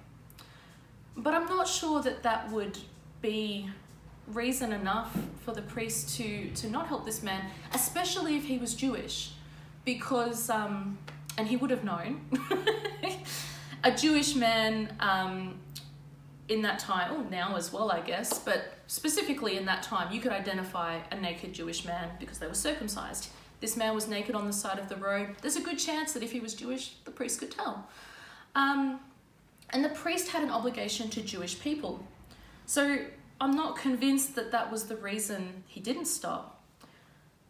But 1.16 1.34
I'm 1.36 1.46
not 1.46 1.68
sure 1.68 2.02
that 2.02 2.24
that 2.24 2.52
would 2.52 2.78
be 3.22 3.70
reason 4.28 4.74
enough 4.74 5.16
for 5.46 5.54
the 5.54 5.62
priest 5.62 6.18
to, 6.18 6.50
to 6.50 6.70
not 6.70 6.88
help 6.88 7.06
this 7.06 7.22
man, 7.22 7.46
especially 7.74 8.36
if 8.36 8.46
he 8.46 8.58
was 8.58 8.74
Jewish, 8.74 9.32
because, 9.86 10.50
um, 10.50 10.98
and 11.38 11.48
he 11.48 11.58
would 11.58 11.70
have 11.70 11.84
known, 11.84 12.22
a 13.84 13.92
Jewish 13.92 14.36
man 14.36 14.96
um, 15.00 15.60
in 16.50 16.62
that 16.64 16.80
time, 16.80 17.14
or 17.14 17.30
now 17.30 17.56
as 17.56 17.72
well, 17.72 17.92
I 17.92 18.02
guess, 18.02 18.40
but 18.40 18.74
specifically 18.88 19.58
in 19.58 19.66
that 19.66 19.84
time, 19.84 20.14
you 20.14 20.20
could 20.20 20.32
identify 20.32 21.00
a 21.12 21.16
naked 21.20 21.54
Jewish 21.54 21.86
man 21.86 22.10
because 22.20 22.40
they 22.40 22.48
were 22.48 22.54
circumcised. 22.54 23.30
This 23.62 23.78
man 23.78 23.96
was 23.96 24.08
naked 24.10 24.36
on 24.36 24.46
the 24.46 24.54
side 24.54 24.78
of 24.78 24.90
the 24.90 24.98
road. 24.98 25.36
There's 25.42 25.56
a 25.56 25.62
good 25.62 25.80
chance 25.80 26.12
that 26.14 26.22
if 26.22 26.34
he 26.34 26.42
was 26.42 26.54
Jewish, 26.54 26.96
the 27.06 27.12
priest 27.12 27.40
could 27.40 27.52
tell. 27.52 27.88
Um, 28.56 29.00
and 29.70 29.86
the 29.86 29.90
priest 29.90 30.30
had 30.30 30.44
an 30.44 30.52
obligation 30.52 31.10
to 31.12 31.22
Jewish 31.22 31.60
people. 31.60 32.06
So 32.66 33.06
I'm 33.40 33.56
not 33.56 33.78
convinced 33.78 34.36
that 34.36 34.52
that 34.52 34.72
was 34.72 34.86
the 34.86 34.98
reason 34.98 35.64
he 35.68 35.80
didn't 35.80 36.06
stop. 36.06 36.62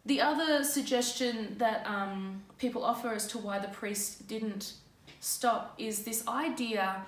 The 0.06 0.20
other 0.20 0.62
suggestion 0.62 1.56
that 1.58 1.86
um, 1.86 2.42
people 2.58 2.84
offer 2.84 3.12
as 3.12 3.26
to 3.28 3.38
why 3.38 3.58
the 3.58 3.68
priest 3.68 4.28
didn't 4.28 4.74
stop 5.20 5.74
is 5.78 6.04
this 6.04 6.26
idea 6.28 7.04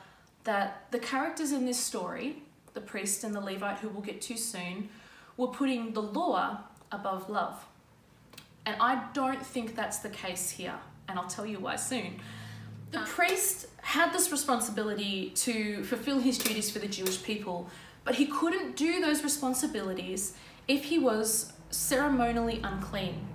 that 0.47 0.87
the 0.93 0.99
characters 0.99 1.53
in 1.53 1.67
this 1.67 1.79
story, 1.79 2.43
the 2.73 2.81
priest 2.81 3.25
and 3.25 3.35
the 3.35 3.41
Levite, 3.41 3.79
who 3.79 3.89
we'll 3.89 4.01
get 4.01 4.21
to 4.23 4.37
soon, 4.37 4.89
were 5.37 5.49
putting 5.49 5.93
the 5.93 6.01
law 6.01 6.61
above 6.91 7.29
love. 7.29 7.65
And 8.65 8.77
I 8.81 9.05
don't 9.13 9.45
think 9.45 9.75
that's 9.75 9.99
the 9.99 10.09
case 10.09 10.51
here, 10.51 10.75
and 11.09 11.19
I'll 11.19 11.27
tell 11.27 11.45
you 11.45 11.59
why 11.59 11.77
soon. 11.77 12.21
The 12.93 13.01
ah. 13.01 13.07
priest 13.07 13.67
had 13.83 14.13
this 14.13 14.31
responsibility 14.31 15.31
to 15.31 15.83
fulfill 15.85 16.21
his 16.21 16.39
duties 16.39 16.71
for 16.71 16.79
the 16.79 16.89
Jewish 16.89 17.23
people, 17.23 17.69
but 18.05 18.15
he 18.15 18.27
couldn't 18.27 18.77
do 18.77 19.01
those 19.01 19.25
responsibilities 19.25 20.35
if 20.69 20.85
he 20.85 20.99
was 20.99 21.53
ceremonially 21.71 22.61
unclean. 22.63 23.27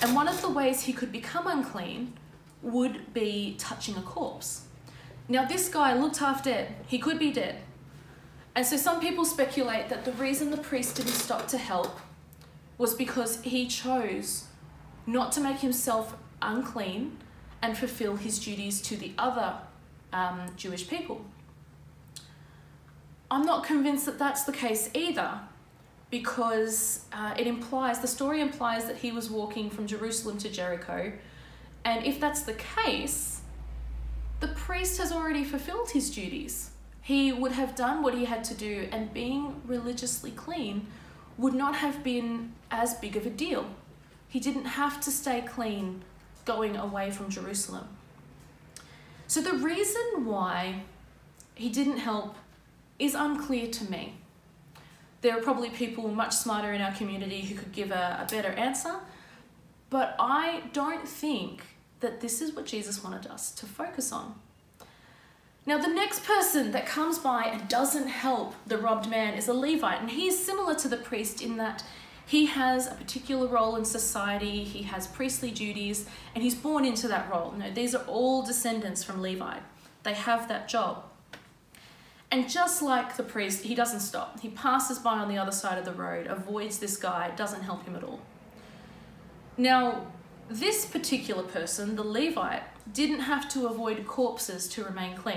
And 0.00 0.14
one 0.14 0.28
of 0.28 0.40
the 0.40 0.48
ways 0.48 0.82
he 0.82 0.92
could 0.92 1.10
become 1.10 1.48
unclean 1.48 2.14
would 2.62 3.12
be 3.12 3.56
touching 3.58 3.96
a 3.96 4.02
corpse. 4.02 4.66
Now, 5.28 5.44
this 5.44 5.68
guy 5.68 5.94
looked 5.94 6.18
half 6.18 6.44
dead. 6.44 6.74
He 6.86 6.98
could 6.98 7.18
be 7.18 7.32
dead. 7.32 7.56
And 8.54 8.66
so 8.66 8.76
some 8.76 9.00
people 9.00 9.24
speculate 9.24 9.88
that 9.88 10.04
the 10.04 10.12
reason 10.12 10.50
the 10.50 10.58
priest 10.58 10.96
didn't 10.96 11.12
stop 11.12 11.48
to 11.48 11.58
help 11.58 11.98
was 12.76 12.94
because 12.94 13.40
he 13.42 13.66
chose 13.66 14.44
not 15.06 15.32
to 15.32 15.40
make 15.40 15.58
himself 15.58 16.16
unclean 16.42 17.18
and 17.62 17.78
fulfill 17.78 18.16
his 18.16 18.38
duties 18.38 18.80
to 18.82 18.96
the 18.96 19.12
other 19.16 19.54
um, 20.12 20.40
Jewish 20.56 20.88
people. 20.88 21.24
I'm 23.30 23.46
not 23.46 23.64
convinced 23.64 24.04
that 24.06 24.18
that's 24.18 24.44
the 24.44 24.52
case 24.52 24.90
either 24.92 25.40
because 26.10 27.06
uh, 27.12 27.34
it 27.38 27.46
implies, 27.46 28.00
the 28.00 28.08
story 28.08 28.42
implies 28.42 28.84
that 28.84 28.98
he 28.98 29.12
was 29.12 29.30
walking 29.30 29.70
from 29.70 29.86
Jerusalem 29.86 30.36
to 30.38 30.50
Jericho 30.50 31.12
and 31.84 32.04
if 32.06 32.20
that's 32.20 32.42
the 32.42 32.54
case, 32.54 33.41
the 34.42 34.48
priest 34.48 34.98
has 34.98 35.12
already 35.12 35.44
fulfilled 35.44 35.90
his 35.90 36.10
duties. 36.10 36.72
He 37.00 37.32
would 37.32 37.52
have 37.52 37.76
done 37.76 38.02
what 38.02 38.12
he 38.12 38.24
had 38.24 38.42
to 38.44 38.54
do, 38.54 38.88
and 38.90 39.14
being 39.14 39.62
religiously 39.64 40.32
clean 40.32 40.88
would 41.38 41.54
not 41.54 41.76
have 41.76 42.02
been 42.02 42.52
as 42.68 42.94
big 42.94 43.16
of 43.16 43.24
a 43.24 43.30
deal. 43.30 43.66
He 44.28 44.40
didn't 44.40 44.64
have 44.64 45.00
to 45.02 45.12
stay 45.12 45.42
clean 45.42 46.02
going 46.44 46.76
away 46.76 47.12
from 47.12 47.30
Jerusalem. 47.30 47.86
So 49.28 49.40
the 49.40 49.54
reason 49.54 50.24
why 50.24 50.82
he 51.54 51.68
didn't 51.68 51.98
help 51.98 52.34
is 52.98 53.14
unclear 53.14 53.68
to 53.68 53.90
me. 53.90 54.14
There 55.20 55.38
are 55.38 55.42
probably 55.42 55.70
people 55.70 56.08
much 56.08 56.34
smarter 56.34 56.72
in 56.72 56.80
our 56.82 56.92
community 56.92 57.42
who 57.42 57.54
could 57.54 57.70
give 57.70 57.92
a, 57.92 58.26
a 58.26 58.26
better 58.28 58.50
answer, 58.50 58.96
but 59.88 60.16
I 60.18 60.64
don't 60.72 61.06
think 61.06 61.62
that 62.02 62.20
this 62.20 62.42
is 62.42 62.54
what 62.54 62.66
Jesus 62.66 63.02
wanted 63.02 63.26
us 63.26 63.50
to 63.52 63.66
focus 63.66 64.12
on. 64.12 64.34
Now, 65.64 65.78
the 65.78 65.88
next 65.88 66.24
person 66.24 66.72
that 66.72 66.86
comes 66.86 67.18
by 67.18 67.44
and 67.44 67.68
doesn't 67.68 68.08
help 68.08 68.54
the 68.66 68.78
robbed 68.78 69.08
man 69.08 69.34
is 69.34 69.48
a 69.48 69.54
Levite, 69.54 70.00
and 70.00 70.10
he 70.10 70.26
is 70.26 70.44
similar 70.44 70.74
to 70.74 70.88
the 70.88 70.96
priest 70.96 71.40
in 71.40 71.56
that 71.56 71.84
he 72.26 72.46
has 72.46 72.86
a 72.86 72.94
particular 72.94 73.46
role 73.46 73.76
in 73.76 73.84
society, 73.84 74.64
he 74.64 74.82
has 74.84 75.06
priestly 75.06 75.50
duties, 75.50 76.06
and 76.34 76.42
he's 76.42 76.54
born 76.54 76.84
into 76.84 77.08
that 77.08 77.30
role. 77.30 77.52
No, 77.52 77.70
these 77.70 77.94
are 77.94 78.04
all 78.06 78.42
descendants 78.42 79.04
from 79.04 79.22
Levi. 79.22 79.58
They 80.02 80.14
have 80.14 80.48
that 80.48 80.68
job. 80.68 81.04
And 82.30 82.48
just 82.48 82.80
like 82.80 83.16
the 83.16 83.22
priest, 83.22 83.64
he 83.64 83.74
doesn't 83.74 84.00
stop. 84.00 84.40
He 84.40 84.48
passes 84.48 84.98
by 84.98 85.18
on 85.18 85.28
the 85.28 85.36
other 85.36 85.52
side 85.52 85.78
of 85.78 85.84
the 85.84 85.92
road, 85.92 86.26
avoids 86.26 86.78
this 86.78 86.96
guy, 86.96 87.30
doesn't 87.36 87.62
help 87.62 87.84
him 87.84 87.94
at 87.94 88.02
all. 88.02 88.20
Now, 89.58 90.06
this 90.58 90.84
particular 90.86 91.42
person, 91.42 91.96
the 91.96 92.02
Levite, 92.02 92.62
didn't 92.92 93.20
have 93.20 93.48
to 93.50 93.66
avoid 93.66 94.06
corpses 94.06 94.68
to 94.68 94.84
remain 94.84 95.16
clean. 95.16 95.36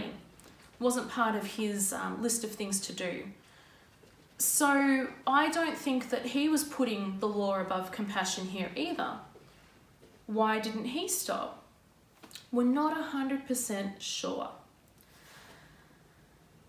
It 0.79 0.81
Wasn't 0.83 1.09
part 1.09 1.35
of 1.35 1.45
his 1.45 1.93
um, 1.93 2.21
list 2.21 2.43
of 2.43 2.51
things 2.51 2.79
to 2.81 2.93
do. 2.93 3.23
So 4.37 5.07
I 5.25 5.49
don't 5.49 5.77
think 5.77 6.09
that 6.09 6.25
he 6.27 6.49
was 6.49 6.63
putting 6.63 7.19
the 7.19 7.27
law 7.27 7.59
above 7.59 7.91
compassion 7.91 8.47
here 8.47 8.69
either. 8.75 9.13
Why 10.27 10.59
didn't 10.59 10.85
he 10.85 11.07
stop? 11.07 11.63
We're 12.51 12.63
not 12.63 13.11
100% 13.11 13.93
sure. 13.99 14.49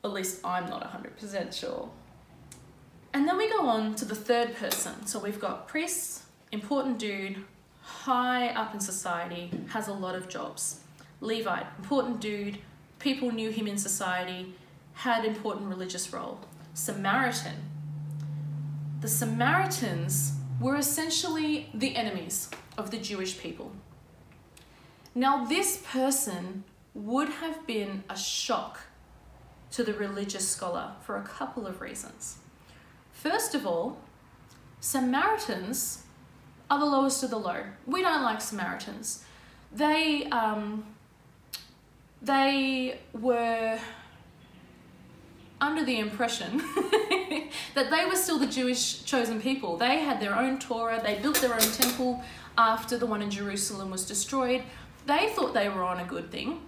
At 0.05 0.13
least 0.13 0.41
I'm 0.45 0.67
not 0.67 0.83
100% 0.83 1.53
sure. 1.53 1.89
And 3.13 3.27
then 3.27 3.37
we 3.37 3.51
go 3.51 3.67
on 3.67 3.95
to 3.97 4.05
the 4.05 4.15
third 4.15 4.55
person. 4.57 5.07
So 5.07 5.19
we've 5.19 5.41
got 5.41 5.67
priests, 5.67 6.27
important 6.53 6.99
dude, 6.99 7.39
high 7.87 8.49
up 8.49 8.75
in 8.75 8.81
society, 8.81 9.49
has 9.69 9.87
a 9.87 9.93
lot 9.93 10.17
of 10.17 10.29
jobs. 10.29 10.81
Levite, 11.21 11.67
important 11.79 12.21
dude, 12.21 12.59
people 12.99 13.31
knew 13.31 13.51
him 13.51 13.69
in 13.69 13.79
society, 13.79 14.55
had 14.95 15.25
important 15.25 15.69
religious 15.69 16.13
role. 16.13 16.41
Samaritan. 16.75 17.55
The 19.01 19.09
Samaritans 19.09 20.33
were 20.61 20.77
essentially 20.77 21.71
the 21.73 21.95
enemies 21.95 22.51
of 22.77 22.91
the 22.91 22.99
Jewish 22.99 23.39
people. 23.39 23.71
Now, 25.15 25.45
this 25.45 25.83
person 25.87 26.65
would 26.93 27.29
have 27.29 27.67
been 27.69 28.03
a 28.11 28.17
shock 28.17 28.81
to 29.71 29.85
the 29.85 29.95
religious 29.95 30.49
scholar 30.49 30.93
for 31.03 31.17
a 31.17 31.23
couple 31.23 31.67
of 31.67 31.81
reasons. 31.81 32.39
First 33.13 33.55
of 33.55 33.65
all, 33.65 33.99
Samaritans 34.81 36.03
are 36.71 36.79
the 36.79 36.87
lowest 36.87 37.23
of 37.23 37.31
the 37.31 37.39
low. 37.39 37.63
We 37.87 38.03
don't 38.03 38.23
like 38.23 38.41
Samaritans. 38.41 39.25
They, 39.73 40.25
um, 40.27 40.85
they 42.23 42.99
were 43.13 43.79
under 45.61 45.85
the 45.85 45.99
impression 45.99 46.59
that 47.75 47.91
they 47.91 48.05
were 48.07 48.17
still 48.17 48.39
the 48.39 48.47
Jewish 48.47 49.05
chosen 49.05 49.41
people. 49.41 49.77
They 49.77 50.01
had 50.01 50.21
their 50.21 50.37
own 50.37 50.59
Torah, 50.59 51.01
they 51.03 51.19
built 51.19 51.41
their 51.41 51.55
own 51.55 51.61
temple 51.61 52.23
after 52.59 52.99
the 52.99 53.07
one 53.07 53.23
in 53.23 53.31
Jerusalem 53.31 53.91
was 53.91 54.07
destroyed. 54.07 54.63
They 55.07 55.29
thought 55.35 55.55
they 55.55 55.69
were 55.69 55.85
on 55.85 56.01
a 56.01 56.05
good 56.05 56.31
thing. 56.31 56.61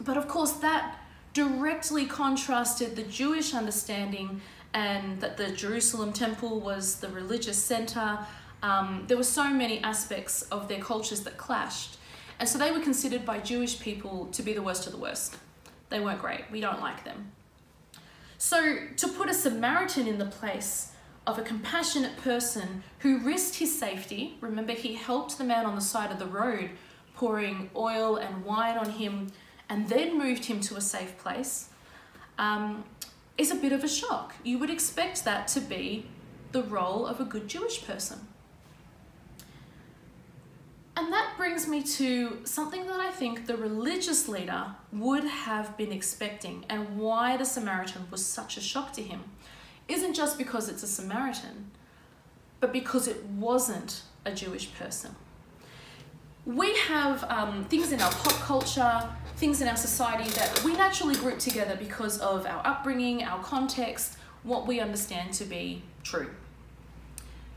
But 0.00 0.16
of 0.16 0.28
course, 0.28 0.52
that 0.54 0.98
directly 1.32 2.06
contrasted 2.06 2.94
the 2.94 3.02
Jewish 3.02 3.54
understanding 3.54 4.40
and 4.72 5.20
that 5.20 5.36
the 5.36 5.50
Jerusalem 5.50 6.12
temple 6.12 6.60
was 6.60 6.96
the 6.96 7.08
religious 7.08 7.58
center 7.58 8.18
um, 8.64 9.04
there 9.08 9.18
were 9.18 9.22
so 9.22 9.50
many 9.50 9.78
aspects 9.80 10.40
of 10.50 10.68
their 10.68 10.80
cultures 10.80 11.20
that 11.24 11.36
clashed. 11.36 11.98
And 12.40 12.48
so 12.48 12.58
they 12.58 12.72
were 12.72 12.80
considered 12.80 13.24
by 13.26 13.38
Jewish 13.38 13.78
people 13.78 14.26
to 14.32 14.42
be 14.42 14.54
the 14.54 14.62
worst 14.62 14.86
of 14.86 14.92
the 14.92 14.98
worst. 14.98 15.36
They 15.90 16.00
weren't 16.00 16.22
great. 16.22 16.44
We 16.50 16.62
don't 16.62 16.80
like 16.80 17.04
them. 17.04 17.30
So 18.38 18.78
to 18.96 19.08
put 19.08 19.28
a 19.28 19.34
Samaritan 19.34 20.06
in 20.08 20.16
the 20.16 20.24
place 20.24 20.92
of 21.26 21.38
a 21.38 21.42
compassionate 21.42 22.16
person 22.16 22.82
who 23.00 23.18
risked 23.18 23.56
his 23.56 23.78
safety, 23.78 24.38
remember 24.40 24.72
he 24.72 24.94
helped 24.94 25.36
the 25.36 25.44
man 25.44 25.66
on 25.66 25.74
the 25.74 25.82
side 25.82 26.10
of 26.10 26.18
the 26.18 26.26
road, 26.26 26.70
pouring 27.14 27.68
oil 27.76 28.16
and 28.16 28.46
wine 28.46 28.78
on 28.78 28.92
him, 28.92 29.30
and 29.68 29.90
then 29.90 30.16
moved 30.16 30.46
him 30.46 30.60
to 30.60 30.76
a 30.76 30.80
safe 30.80 31.18
place, 31.18 31.68
um, 32.38 32.84
is 33.36 33.50
a 33.50 33.56
bit 33.56 33.72
of 33.72 33.84
a 33.84 33.88
shock. 33.88 34.34
You 34.42 34.58
would 34.58 34.70
expect 34.70 35.26
that 35.26 35.48
to 35.48 35.60
be 35.60 36.06
the 36.52 36.62
role 36.62 37.06
of 37.06 37.20
a 37.20 37.24
good 37.24 37.46
Jewish 37.46 37.86
person. 37.86 38.28
And 40.96 41.12
that 41.12 41.34
brings 41.36 41.66
me 41.66 41.82
to 41.82 42.38
something 42.44 42.86
that 42.86 43.00
I 43.00 43.10
think 43.10 43.46
the 43.46 43.56
religious 43.56 44.28
leader 44.28 44.66
would 44.92 45.24
have 45.24 45.76
been 45.76 45.90
expecting 45.90 46.64
and 46.68 46.96
why 46.96 47.36
the 47.36 47.44
Samaritan 47.44 48.06
was 48.10 48.24
such 48.24 48.56
a 48.56 48.60
shock 48.60 48.92
to 48.92 49.02
him. 49.02 49.24
Isn't 49.88 50.14
just 50.14 50.38
because 50.38 50.68
it's 50.68 50.84
a 50.84 50.86
Samaritan, 50.86 51.72
but 52.60 52.72
because 52.72 53.08
it 53.08 53.24
wasn't 53.24 54.02
a 54.24 54.32
Jewish 54.32 54.72
person. 54.74 55.16
We 56.46 56.76
have 56.76 57.24
um, 57.24 57.64
things 57.64 57.90
in 57.90 58.00
our 58.00 58.10
pop 58.12 58.34
culture, 58.34 59.08
things 59.36 59.60
in 59.60 59.68
our 59.68 59.76
society 59.76 60.30
that 60.30 60.62
we 60.62 60.74
naturally 60.74 61.16
group 61.16 61.38
together 61.38 61.74
because 61.76 62.18
of 62.18 62.46
our 62.46 62.64
upbringing, 62.64 63.24
our 63.24 63.42
context, 63.42 64.16
what 64.44 64.66
we 64.66 64.78
understand 64.78 65.32
to 65.34 65.44
be 65.44 65.82
true. 66.02 66.30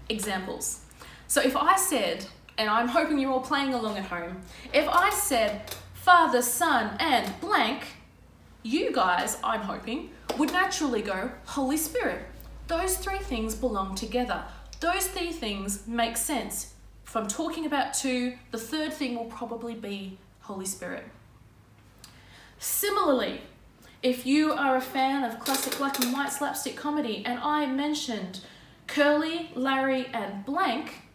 Examples. 0.09 0.81
So 1.27 1.41
if 1.41 1.55
I 1.55 1.75
said, 1.75 2.25
and 2.57 2.69
I'm 2.69 2.87
hoping 2.87 3.19
you're 3.19 3.31
all 3.31 3.41
playing 3.41 3.73
along 3.73 3.97
at 3.97 4.05
home, 4.05 4.41
if 4.73 4.87
I 4.87 5.09
said 5.11 5.73
Father, 5.93 6.41
Son, 6.41 6.95
and 6.99 7.39
blank, 7.41 7.83
you 8.63 8.91
guys, 8.93 9.37
I'm 9.43 9.61
hoping, 9.61 10.11
would 10.37 10.51
naturally 10.51 11.01
go 11.01 11.31
Holy 11.45 11.77
Spirit. 11.77 12.25
Those 12.67 12.97
three 12.97 13.19
things 13.19 13.55
belong 13.55 13.95
together. 13.95 14.43
Those 14.79 15.07
three 15.07 15.31
things 15.31 15.87
make 15.87 16.17
sense. 16.17 16.73
If 17.05 17.15
I'm 17.15 17.27
talking 17.27 17.65
about 17.65 17.93
two, 17.93 18.37
the 18.51 18.57
third 18.57 18.93
thing 18.93 19.15
will 19.15 19.25
probably 19.25 19.73
be 19.73 20.17
Holy 20.41 20.65
Spirit. 20.65 21.05
Similarly, 22.59 23.41
if 24.03 24.25
you 24.25 24.53
are 24.53 24.75
a 24.75 24.81
fan 24.81 25.23
of 25.23 25.39
classic 25.39 25.77
black 25.77 25.99
and 26.03 26.13
white 26.13 26.31
slapstick 26.31 26.75
comedy 26.75 27.23
and 27.25 27.39
I 27.39 27.65
mentioned 27.65 28.41
Curly, 28.87 29.51
Larry, 29.55 30.07
and 30.13 30.45
blank, 30.45 31.06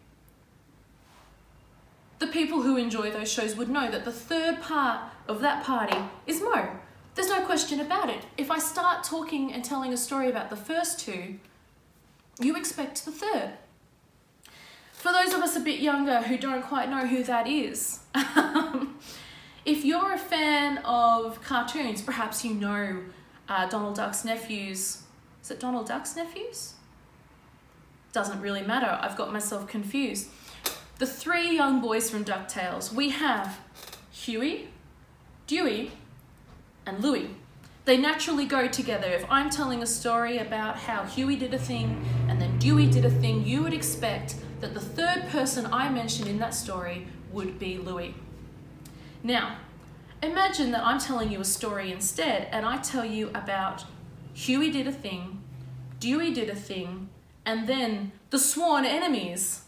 the 2.23 2.31
people 2.31 2.61
who 2.61 2.77
enjoy 2.77 3.11
those 3.11 3.29
shows 3.29 3.57
would 3.57 3.67
know 3.67 3.91
that 3.91 4.05
the 4.05 4.11
third 4.11 4.61
part 4.61 5.11
of 5.27 5.41
that 5.41 5.61
party 5.61 5.97
is 6.25 6.41
Moe. 6.41 6.69
There's 7.15 7.27
no 7.27 7.45
question 7.45 7.81
about 7.81 8.09
it. 8.09 8.25
If 8.37 8.49
I 8.49 8.59
start 8.59 9.03
talking 9.03 9.51
and 9.51 9.61
telling 9.61 9.91
a 9.91 9.97
story 9.97 10.29
about 10.29 10.49
the 10.49 10.55
first 10.55 11.01
two, 11.01 11.37
you 12.39 12.55
expect 12.55 13.03
the 13.03 13.11
third. 13.11 13.51
For 14.93 15.11
those 15.11 15.33
of 15.33 15.41
us 15.41 15.57
a 15.57 15.59
bit 15.59 15.81
younger 15.81 16.21
who 16.21 16.37
don't 16.37 16.63
quite 16.63 16.89
know 16.89 17.05
who 17.05 17.23
that 17.25 17.45
is, 17.45 17.99
if 19.65 19.83
you're 19.83 20.13
a 20.13 20.17
fan 20.17 20.77
of 20.85 21.41
cartoons, 21.43 22.01
perhaps 22.01 22.45
you 22.45 22.53
know 22.53 22.99
uh, 23.49 23.67
Donald 23.67 23.95
Duck's 23.95 24.23
nephews. 24.23 25.03
Is 25.41 25.51
it 25.51 25.59
Donald 25.59 25.87
Duck's 25.87 26.15
nephews? 26.15 26.75
Doesn't 28.13 28.39
really 28.39 28.61
matter. 28.61 28.97
I've 29.01 29.17
got 29.17 29.33
myself 29.33 29.67
confused 29.67 30.29
the 30.99 31.05
three 31.07 31.55
young 31.55 31.81
boys 31.81 32.09
from 32.09 32.23
DuckTales, 32.23 32.93
we 32.93 33.09
have 33.09 33.59
Huey, 34.11 34.69
Dewey, 35.47 35.91
and 36.85 37.03
Louie. 37.03 37.29
They 37.85 37.97
naturally 37.97 38.45
go 38.45 38.67
together. 38.67 39.07
If 39.07 39.25
I'm 39.29 39.49
telling 39.49 39.81
a 39.81 39.87
story 39.87 40.37
about 40.37 40.77
how 40.77 41.03
Huey 41.03 41.35
did 41.35 41.53
a 41.53 41.59
thing 41.59 42.05
and 42.29 42.39
then 42.39 42.57
Dewey 42.57 42.89
did 42.89 43.03
a 43.03 43.09
thing, 43.09 43.45
you 43.45 43.61
would 43.63 43.73
expect 43.73 44.35
that 44.61 44.73
the 44.73 44.79
third 44.79 45.27
person 45.29 45.67
I 45.71 45.89
mentioned 45.89 46.29
in 46.29 46.39
that 46.39 46.53
story 46.53 47.07
would 47.33 47.59
be 47.59 47.77
Louie. 47.77 48.15
Now, 49.21 49.57
imagine 50.21 50.71
that 50.71 50.85
I'm 50.85 50.99
telling 50.99 51.31
you 51.31 51.41
a 51.41 51.45
story 51.45 51.91
instead 51.91 52.47
and 52.51 52.65
I 52.65 52.77
tell 52.77 53.03
you 53.03 53.29
about 53.29 53.83
Huey 54.33 54.71
did 54.71 54.87
a 54.87 54.91
thing, 54.91 55.41
Dewey 55.99 56.33
did 56.33 56.49
a 56.49 56.55
thing, 56.55 57.09
and 57.45 57.67
then 57.67 58.13
the 58.29 58.39
sworn 58.39 58.85
enemies 58.85 59.62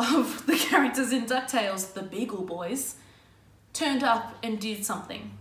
of 0.00 0.46
the 0.46 0.56
characters 0.56 1.12
in 1.12 1.26
DuckTales, 1.26 1.94
the 1.94 2.02
Beagle 2.02 2.44
Boys, 2.44 2.96
turned 3.72 4.02
up 4.02 4.34
and 4.42 4.58
did 4.58 4.84
something. 4.84 5.32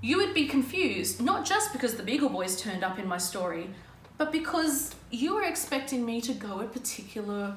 You 0.00 0.18
would 0.18 0.34
be 0.34 0.46
confused, 0.46 1.22
not 1.22 1.46
just 1.46 1.72
because 1.72 1.94
the 1.94 2.02
Beagle 2.02 2.28
Boys 2.28 2.60
turned 2.60 2.84
up 2.84 2.98
in 2.98 3.06
my 3.06 3.18
story, 3.18 3.70
but 4.18 4.32
because 4.32 4.94
you 5.10 5.34
were 5.34 5.44
expecting 5.44 6.04
me 6.04 6.20
to 6.20 6.32
go 6.32 6.60
a 6.60 6.64
particular 6.64 7.56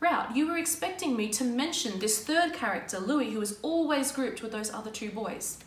route. 0.00 0.36
You 0.36 0.48
were 0.48 0.58
expecting 0.58 1.16
me 1.16 1.28
to 1.30 1.44
mention 1.44 1.98
this 1.98 2.22
third 2.24 2.52
character, 2.52 2.98
Louie, 2.98 3.30
who 3.30 3.40
was 3.40 3.58
always 3.62 4.12
grouped 4.12 4.42
with 4.42 4.52
those 4.52 4.72
other 4.72 4.90
two 4.90 5.10
boys. 5.10 5.58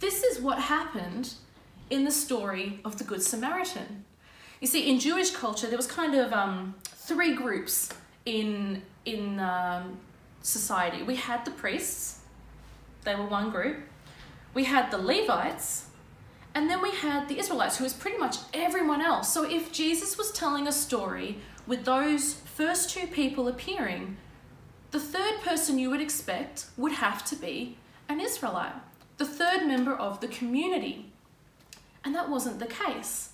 This 0.00 0.22
is 0.22 0.40
what 0.40 0.58
happened 0.58 1.34
in 1.88 2.04
the 2.04 2.10
story 2.10 2.80
of 2.84 2.98
the 2.98 3.04
Good 3.04 3.22
Samaritan. 3.22 4.04
You 4.60 4.66
see, 4.66 4.90
in 4.90 4.98
Jewish 4.98 5.30
culture, 5.30 5.68
there 5.68 5.76
was 5.76 5.86
kind 5.86 6.14
of 6.14 6.32
um, 6.32 6.74
three 6.84 7.34
groups 7.34 7.90
in, 8.26 8.82
in 9.04 9.40
um, 9.40 9.98
society. 10.42 11.02
We 11.02 11.16
had 11.16 11.44
the 11.44 11.50
priests, 11.52 12.20
they 13.04 13.14
were 13.14 13.26
one 13.26 13.50
group. 13.50 13.78
We 14.52 14.64
had 14.64 14.90
the 14.90 14.98
Levites, 14.98 15.86
and 16.54 16.68
then 16.70 16.80
we 16.82 16.90
had 16.90 17.28
the 17.28 17.38
Israelites, 17.38 17.76
who 17.76 17.84
was 17.84 17.92
pretty 17.92 18.18
much 18.18 18.36
everyone 18.54 19.02
else. 19.02 19.32
So 19.32 19.44
if 19.44 19.72
Jesus 19.72 20.16
was 20.16 20.32
telling 20.32 20.66
a 20.66 20.72
story 20.72 21.38
with 21.66 21.84
those 21.84 22.34
first 22.34 22.90
two 22.90 23.06
people 23.06 23.48
appearing, 23.48 24.16
the 24.90 25.00
third 25.00 25.40
person 25.42 25.78
you 25.78 25.90
would 25.90 26.00
expect 26.00 26.66
would 26.76 26.92
have 26.92 27.24
to 27.26 27.36
be 27.36 27.76
an 28.08 28.20
Israelite, 28.20 28.74
the 29.18 29.26
third 29.26 29.66
member 29.66 29.94
of 29.94 30.20
the 30.20 30.28
community. 30.28 31.12
And 32.04 32.14
that 32.14 32.30
wasn't 32.30 32.58
the 32.58 32.66
case. 32.66 33.30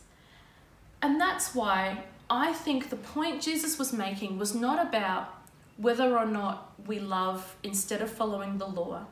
And 1.00 1.20
that's 1.20 1.54
why 1.54 2.04
I 2.34 2.54
think 2.54 2.88
the 2.88 2.96
point 2.96 3.42
Jesus 3.42 3.78
was 3.78 3.92
making 3.92 4.38
was 4.38 4.54
not 4.54 4.84
about 4.84 5.42
whether 5.76 6.16
or 6.16 6.24
not 6.24 6.72
we 6.86 6.98
love 6.98 7.56
instead 7.62 8.00
of 8.00 8.10
following 8.10 8.56
the 8.56 8.66
law, 8.66 9.04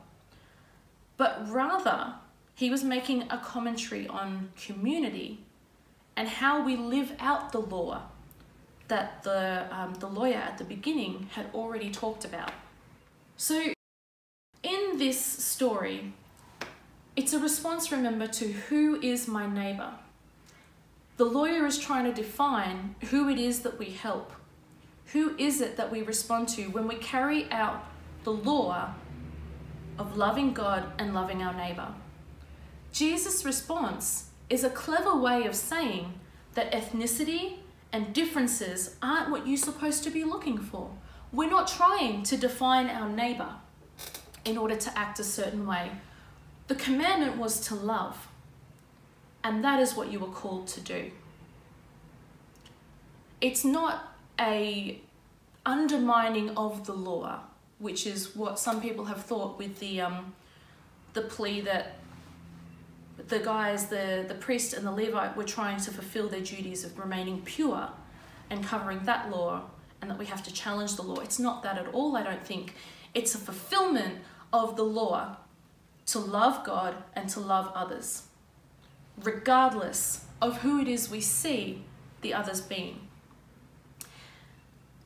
but 1.17 1.47
rather 1.47 2.15
he 2.55 2.71
was 2.71 2.83
making 2.83 3.29
a 3.29 3.37
commentary 3.37 4.07
on 4.07 4.49
community 4.59 5.43
and 6.15 6.27
how 6.27 6.65
we 6.65 6.75
live 6.75 7.13
out 7.19 7.51
the 7.51 7.59
law 7.59 8.01
that 8.87 9.21
the, 9.21 9.67
um, 9.69 9.93
the 9.99 10.07
lawyer 10.07 10.37
at 10.37 10.57
the 10.57 10.63
beginning 10.63 11.29
had 11.33 11.45
already 11.53 11.91
talked 11.91 12.25
about. 12.25 12.51
So, 13.37 13.71
in 14.63 14.97
this 14.97 15.23
story, 15.23 16.13
it's 17.15 17.33
a 17.33 17.39
response, 17.39 17.91
remember, 17.91 18.25
to 18.25 18.51
who 18.51 18.99
is 18.99 19.27
my 19.27 19.45
neighbour. 19.45 19.91
The 21.21 21.27
lawyer 21.27 21.67
is 21.67 21.77
trying 21.77 22.05
to 22.05 22.19
define 22.19 22.95
who 23.11 23.29
it 23.29 23.37
is 23.37 23.59
that 23.59 23.77
we 23.77 23.91
help. 23.91 24.31
Who 25.13 25.37
is 25.37 25.61
it 25.61 25.77
that 25.77 25.91
we 25.91 26.01
respond 26.01 26.47
to 26.55 26.63
when 26.69 26.87
we 26.87 26.95
carry 26.95 27.47
out 27.51 27.85
the 28.23 28.31
law 28.31 28.95
of 29.99 30.17
loving 30.17 30.51
God 30.51 30.91
and 30.97 31.13
loving 31.13 31.43
our 31.43 31.53
neighbour? 31.53 31.89
Jesus' 32.91 33.45
response 33.45 34.31
is 34.49 34.63
a 34.63 34.71
clever 34.71 35.15
way 35.15 35.45
of 35.45 35.53
saying 35.53 36.11
that 36.55 36.71
ethnicity 36.71 37.57
and 37.93 38.15
differences 38.15 38.95
aren't 39.03 39.29
what 39.29 39.45
you're 39.45 39.57
supposed 39.57 40.03
to 40.05 40.09
be 40.09 40.23
looking 40.23 40.57
for. 40.57 40.89
We're 41.31 41.51
not 41.51 41.67
trying 41.67 42.23
to 42.23 42.35
define 42.35 42.87
our 42.87 43.07
neighbour 43.07 43.57
in 44.43 44.57
order 44.57 44.75
to 44.75 44.97
act 44.97 45.19
a 45.19 45.23
certain 45.23 45.67
way. 45.67 45.91
The 46.65 46.73
commandment 46.73 47.37
was 47.37 47.59
to 47.67 47.75
love, 47.75 48.27
and 49.43 49.63
that 49.63 49.79
is 49.79 49.95
what 49.95 50.11
you 50.11 50.19
were 50.19 50.27
called 50.27 50.67
to 50.67 50.81
do. 50.81 51.11
It's 53.39 53.65
not 53.65 54.15
a 54.39 55.01
undermining 55.65 56.51
of 56.51 56.85
the 56.85 56.93
law, 56.93 57.41
which 57.79 58.05
is 58.05 58.35
what 58.35 58.59
some 58.59 58.81
people 58.81 59.05
have 59.05 59.23
thought 59.23 59.57
with 59.57 59.79
the 59.79 60.01
um, 60.01 60.33
the 61.13 61.21
plea 61.21 61.61
that 61.61 61.95
the 63.27 63.39
guys, 63.39 63.87
the, 63.87 64.25
the 64.27 64.33
priest 64.33 64.73
and 64.73 64.85
the 64.85 64.91
Levite, 64.91 65.35
were 65.35 65.43
trying 65.43 65.79
to 65.81 65.91
fulfill 65.91 66.27
their 66.27 66.41
duties 66.41 66.83
of 66.83 66.97
remaining 66.97 67.41
pure 67.41 67.89
and 68.49 68.63
covering 68.63 69.03
that 69.03 69.29
law, 69.29 69.63
and 70.01 70.09
that 70.09 70.17
we 70.17 70.25
have 70.25 70.43
to 70.43 70.53
challenge 70.53 70.95
the 70.95 71.01
law. 71.01 71.19
It's 71.21 71.39
not 71.39 71.63
that 71.63 71.77
at 71.77 71.87
all, 71.93 72.17
I 72.17 72.23
don't 72.23 72.45
think. 72.45 72.73
It's 73.13 73.35
a 73.35 73.37
fulfillment 73.37 74.19
of 74.51 74.75
the 74.75 74.83
law 74.83 75.37
to 76.07 76.19
love 76.19 76.63
God 76.65 76.95
and 77.15 77.29
to 77.29 77.39
love 77.39 77.71
others, 77.75 78.23
regardless 79.23 80.25
of 80.41 80.61
who 80.61 80.79
it 80.79 80.87
is 80.87 81.09
we 81.09 81.21
see 81.21 81.83
the 82.21 82.33
others 82.33 82.61
being. 82.61 83.07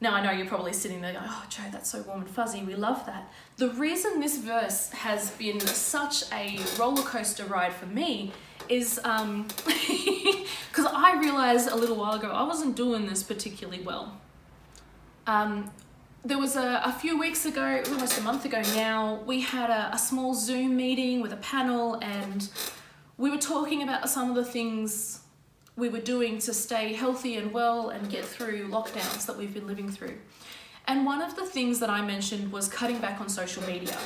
Now, 0.02 0.14
I 0.14 0.22
know 0.22 0.32
you're 0.32 0.46
probably 0.46 0.74
sitting 0.74 1.02
there 1.02 1.14
going, 1.14 1.26
oh, 1.28 1.46
Joe, 1.50 1.64
that's 1.72 1.90
so 1.90 2.02
warm 2.02 2.22
and 2.22 2.30
fuzzy. 2.30 2.62
We 2.62 2.76
love 2.76 3.06
that. 3.06 3.32
The 3.58 3.70
reason 3.70 4.20
this 4.20 4.38
verse 4.38 4.90
has 4.92 5.32
been 5.32 5.60
such 5.62 6.32
a 6.34 6.60
roller 6.78 7.02
coaster 7.02 7.46
ride 7.46 7.74
for 7.74 7.86
me 7.86 8.34
is 8.68 8.96
because 8.96 9.20
um, 9.20 9.48
I 10.78 11.18
realized 11.20 11.72
a 11.72 11.76
little 11.76 11.96
while 11.96 12.14
ago 12.14 12.30
I 12.30 12.44
wasn't 12.44 12.76
doing 12.76 13.08
this 13.08 13.24
particularly 13.24 13.82
well. 13.82 14.20
Um, 15.28 15.72
there 16.24 16.38
was 16.38 16.56
a, 16.56 16.82
a, 16.84 16.92
few 16.92 17.18
weeks 17.20 17.46
ago, 17.46 17.82
almost 17.88 18.18
a 18.20 18.22
month 18.22 18.46
ago 18.46 18.62
now, 18.76 19.22
we 19.26 19.42
had 19.42 19.70
a, 19.70 19.94
a 19.94 19.98
small 19.98 20.34
Zoom 20.34 20.76
meeting 20.76 21.22
with 21.22 21.32
a 21.34 21.38
panel 21.38 21.96
and 22.02 22.50
we 23.18 23.30
were 23.30 23.38
talking 23.38 23.84
about 23.84 24.10
some 24.10 24.30
of 24.30 24.36
the 24.36 24.46
things 24.46 25.22
we 25.76 25.90
were 25.90 26.00
doing 26.00 26.40
to 26.40 26.54
stay 26.54 26.94
healthy 26.94 27.36
and 27.36 27.52
well 27.52 27.90
and 27.90 28.10
get 28.10 28.24
through 28.24 28.68
lockdowns 28.70 29.26
that 29.26 29.38
we've 29.38 29.54
been 29.54 29.68
living 29.68 29.90
through. 29.90 30.16
And 30.88 31.06
one 31.06 31.22
of 31.22 31.36
the 31.36 31.46
things 31.46 31.80
that 31.80 31.90
I 31.90 32.02
mentioned 32.02 32.52
was 32.52 32.68
cutting 32.68 33.00
back 33.00 33.20
on 33.20 33.28
social 33.28 33.64
media. 33.64 33.98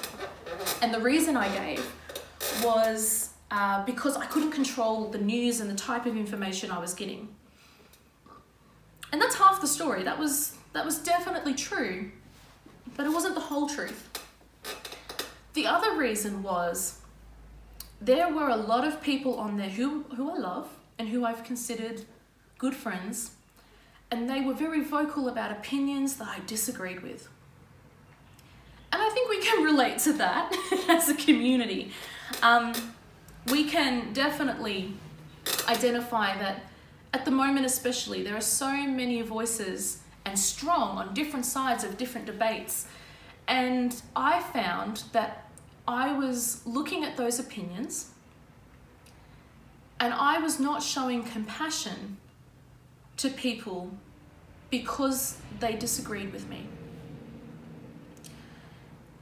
And 0.82 0.94
the 0.94 1.00
reason 1.00 1.36
I 1.36 1.50
gave 1.50 1.86
was 2.64 3.32
uh, 3.52 3.84
because 3.86 4.16
I 4.16 4.26
couldn't 4.26 4.52
control 4.52 5.10
the 5.10 5.18
news 5.18 5.60
and 5.60 5.70
the 5.70 5.76
type 5.76 6.06
of 6.06 6.16
information 6.16 6.72
I 6.72 6.80
was 6.80 6.94
getting. 6.94 7.28
And 9.12 9.22
that's 9.22 9.36
half 9.36 9.60
the 9.60 9.68
story. 9.68 10.04
That 10.04 10.18
was, 10.18 10.56
that 10.74 10.86
was 10.86 11.00
definitely 11.00 11.56
true, 11.56 12.12
but 12.96 13.06
it 13.06 13.10
wasn't 13.10 13.36
the 13.36 13.42
whole 13.42 13.68
truth. 13.68 14.06
The 15.54 15.66
other 15.66 15.98
reason 15.98 16.44
was 16.44 16.99
there 18.02 18.34
were 18.34 18.50
a 18.50 18.56
lot 18.56 18.86
of 18.86 19.02
people 19.02 19.40
on 19.40 19.58
there 19.58 19.70
who, 19.70 20.04
who 20.16 20.32
I 20.32 20.38
love, 20.38 20.70
and 20.98 21.10
who 21.10 21.26
I've 21.26 21.44
considered 21.44 22.02
good 22.58 22.76
friends, 22.76 23.32
and 24.12 24.30
they 24.30 24.42
were 24.42 24.54
very 24.54 24.84
vocal 24.84 25.28
about 25.28 25.52
opinions 25.52 26.16
that 26.18 26.28
I 26.28 26.40
disagreed 26.46 27.02
with. 27.04 27.30
And 28.92 29.02
I 29.02 29.10
think 29.10 29.30
we 29.30 29.40
can 29.42 29.64
relate 29.72 30.00
to 30.00 30.14
that 30.14 30.54
as 30.90 31.10
a 31.10 31.16
community. 31.16 31.92
Um, 32.42 32.74
we 33.52 33.66
can 33.70 34.14
definitely 34.14 34.94
identify 35.68 36.38
that 36.38 36.64
at 37.14 37.26
the 37.26 37.32
moment 37.32 37.66
especially, 37.66 38.24
there 38.24 38.36
are 38.36 38.42
so 38.42 38.72
many 38.72 39.22
voices 39.22 40.02
and 40.26 40.38
strong 40.38 40.98
on 40.98 41.14
different 41.14 41.46
sides 41.46 41.84
of 41.84 41.98
different 41.98 42.28
debates. 42.28 42.88
And 43.48 44.00
I 44.16 44.42
found 44.42 45.04
that 45.12 45.49
I 45.90 46.14
was 46.14 46.62
looking 46.68 47.04
at 47.04 47.18
those 47.18 47.40
opinions 47.40 48.12
and 50.00 50.14
I 50.14 50.38
was 50.38 50.60
not 50.60 50.84
showing 50.84 51.24
compassion 51.24 52.18
to 53.18 53.30
people 53.32 53.90
because 54.70 55.38
they 55.60 55.76
disagreed 55.76 56.32
with 56.32 56.48
me. 56.48 56.68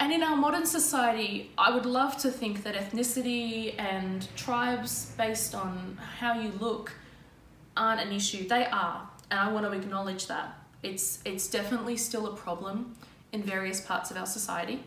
And 0.01 0.11
in 0.11 0.21
our 0.21 0.35
modern 0.35 0.65
society, 0.65 1.51
I 1.57 1.73
would 1.73 1.85
love 1.85 2.17
to 2.17 2.29
think 2.29 2.63
that 2.63 2.75
ethnicity 2.75 3.79
and 3.79 4.27
tribes 4.35 5.13
based 5.17 5.55
on 5.55 5.97
how 6.19 6.33
you 6.37 6.51
look 6.59 6.91
aren't 7.77 8.01
an 8.01 8.11
issue. 8.11 8.45
They 8.45 8.65
are, 8.65 9.09
and 9.31 9.39
I 9.39 9.49
want 9.53 9.65
to 9.65 9.71
acknowledge 9.71 10.27
that. 10.27 10.53
It's, 10.83 11.19
it's 11.23 11.47
definitely 11.47 11.95
still 11.95 12.27
a 12.27 12.35
problem 12.35 12.93
in 13.31 13.41
various 13.41 13.79
parts 13.79 14.11
of 14.11 14.17
our 14.17 14.25
society. 14.25 14.83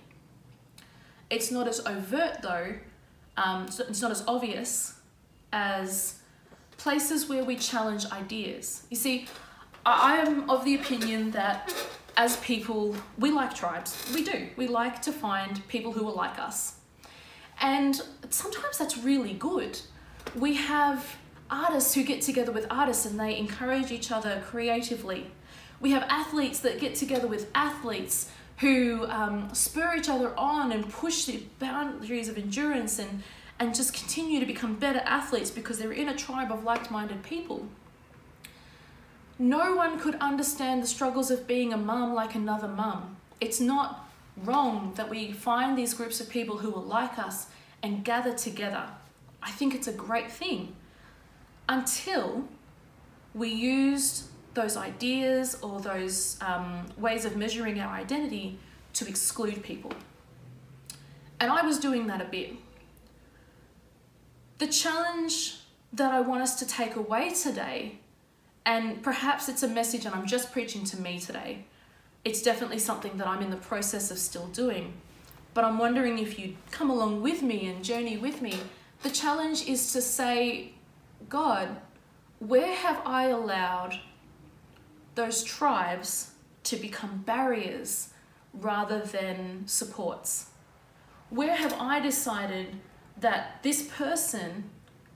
It's 1.31 1.51
not 1.51 1.69
as 1.69 1.81
overt 1.87 2.43
though, 2.43 2.75
um, 3.37 3.67
it's 3.67 4.03
not 4.03 4.11
as 4.11 4.25
obvious 4.27 5.01
as 5.53 6.21
places 6.77 7.29
where 7.29 7.45
we 7.45 7.57
challenge 7.57 8.07
ideas. 8.07 8.85
You 8.91 8.97
see, 8.97 9.29
I 9.87 10.17
am 10.17 10.51
of 10.51 10.65
the 10.65 10.75
opinion 10.75 11.31
that 11.33 11.73
as 12.17 12.37
people, 12.39 12.95
we 13.19 13.31
like 13.31 13.55
tribes. 13.55 13.97
We 14.15 14.25
do. 14.25 14.49
We 14.57 14.67
like 14.67 15.01
to 15.03 15.13
find 15.13 15.67
people 15.69 15.93
who 15.93 16.07
are 16.09 16.13
like 16.13 16.39
us. 16.39 16.77
And 17.61 18.01
sometimes 18.31 18.79
that's 18.79 18.99
really 18.99 19.35
good. 19.35 19.81
We 20.35 20.55
have 20.55 21.17
artists 21.51 21.95
who 21.95 22.05
get 22.05 22.23
together 22.23 22.53
with 22.53 22.67
artists 22.71 23.07
and 23.07 23.19
they 23.19 23.37
encourage 23.37 23.91
each 23.91 24.11
other 24.11 24.43
creatively. 24.47 25.31
We 25.81 25.91
have 25.93 26.05
athletes 26.09 26.61
that 26.61 26.79
get 26.79 26.95
together 26.95 27.27
with 27.27 27.51
athletes 27.55 28.31
who 28.61 29.07
um, 29.07 29.53
spur 29.55 29.97
each 29.97 30.09
other 30.09 30.39
on 30.39 30.71
and 30.71 30.89
push 30.89 31.25
the 31.25 31.43
boundaries 31.59 32.29
of 32.29 32.37
endurance 32.37 32.99
and 32.99 33.23
and 33.59 33.75
just 33.75 33.93
continue 33.93 34.41
to 34.41 34.47
become 34.47 34.75
better 34.75 35.01
athletes 35.01 35.51
because 35.51 35.79
they're 35.79 35.93
in 35.93 36.09
a 36.09 36.17
tribe 36.17 36.51
of 36.51 36.65
like 36.65 36.91
minded 36.91 37.23
people. 37.23 37.69
No 39.39 39.75
one 39.75 40.01
could 40.01 40.15
understand 40.15 40.83
the 40.83 40.87
struggles 40.87 41.31
of 41.31 41.47
being 41.47 41.71
a 41.71 41.77
mum 41.77 42.15
like 42.15 42.35
another 42.35 42.69
mum. 42.69 43.17
It's 43.39 43.61
not 43.61 44.09
wrong 44.35 44.95
that 44.97 45.11
we 45.11 45.33
find 45.33 45.77
these 45.77 45.93
groups 45.93 46.23
of 46.23 46.31
people 46.31 46.59
who 46.59 46.75
are 46.75 46.83
like 46.83 47.19
us 47.19 47.49
and 47.83 48.03
gather 48.03 48.33
together. 48.33 48.85
I 49.43 49.51
think 49.51 49.75
it's 49.75 49.89
a 49.89 49.93
great 49.93 50.31
thing 50.31 50.75
until 51.69 52.49
we 53.35 53.49
used 53.49 54.30
those 54.55 54.77
ideas 54.77 55.59
or 55.63 55.81
those 55.81 56.39
um, 56.41 56.87
ways 56.97 57.25
of 57.25 57.37
measuring 57.37 57.81
our 57.81 57.95
identity 57.95 58.59
to 58.95 59.07
exclude 59.07 59.63
people. 59.63 59.93
And 61.39 61.51
I 61.51 61.63
was 61.63 61.79
doing 61.79 62.07
that 62.09 62.21
a 62.21 62.25
bit. 62.25 62.57
The 64.59 64.67
challenge 64.67 65.57
that 65.93 66.13
I 66.13 66.21
want 66.21 66.43
us 66.43 66.59
to 66.59 66.67
take 66.67 66.97
away 66.97 67.31
today, 67.31 67.99
and 68.67 69.03
perhaps 69.03 69.49
it's 69.49 69.63
a 69.63 69.69
message 69.69 70.05
and 70.05 70.15
I'm 70.15 70.27
just 70.27 70.53
preaching 70.53 70.85
to 70.85 71.01
me 71.01 71.19
today, 71.19 71.65
it's 72.25 72.43
definitely 72.43 72.79
something 72.79 73.17
that 73.17 73.27
I'm 73.27 73.43
in 73.43 73.51
the 73.51 73.57
process 73.57 74.11
of 74.11 74.19
still 74.19 74.49
doing. 74.49 74.93
But 75.55 75.65
I'm 75.65 75.79
wondering 75.79 76.19
if 76.19 76.39
you'd 76.39 76.57
come 76.71 76.91
along 76.91 77.23
with 77.23 77.43
me 77.43 77.67
and 77.67 77.83
journey 77.83 78.19
with 78.19 78.43
me. 78.43 78.55
The 79.03 79.11
challenge 79.11 79.67
is 79.67 79.93
to 79.95 80.03
say, 80.03 80.73
God, 81.29 81.69
where 82.39 82.75
have 82.75 83.01
I 83.07 83.29
allowed 83.29 83.99
those 85.15 85.43
tribes 85.43 86.33
to 86.65 86.77
become 86.77 87.23
barriers 87.27 88.11
rather 88.53 89.01
than 89.01 89.67
supports? 89.67 90.47
Where 91.31 91.55
have 91.55 91.75
I 91.79 92.01
decided 92.01 92.77
that 93.19 93.63
this 93.63 93.83
person, 93.83 94.71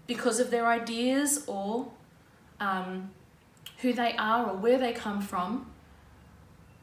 because 0.06 0.38
of 0.38 0.50
their 0.50 0.66
ideas 0.66 1.44
or 1.46 1.90
um, 2.60 3.10
who 3.78 3.92
they 3.92 4.14
are 4.16 4.50
or 4.50 4.56
where 4.56 4.78
they 4.78 4.92
come 4.92 5.20
from, 5.20 5.70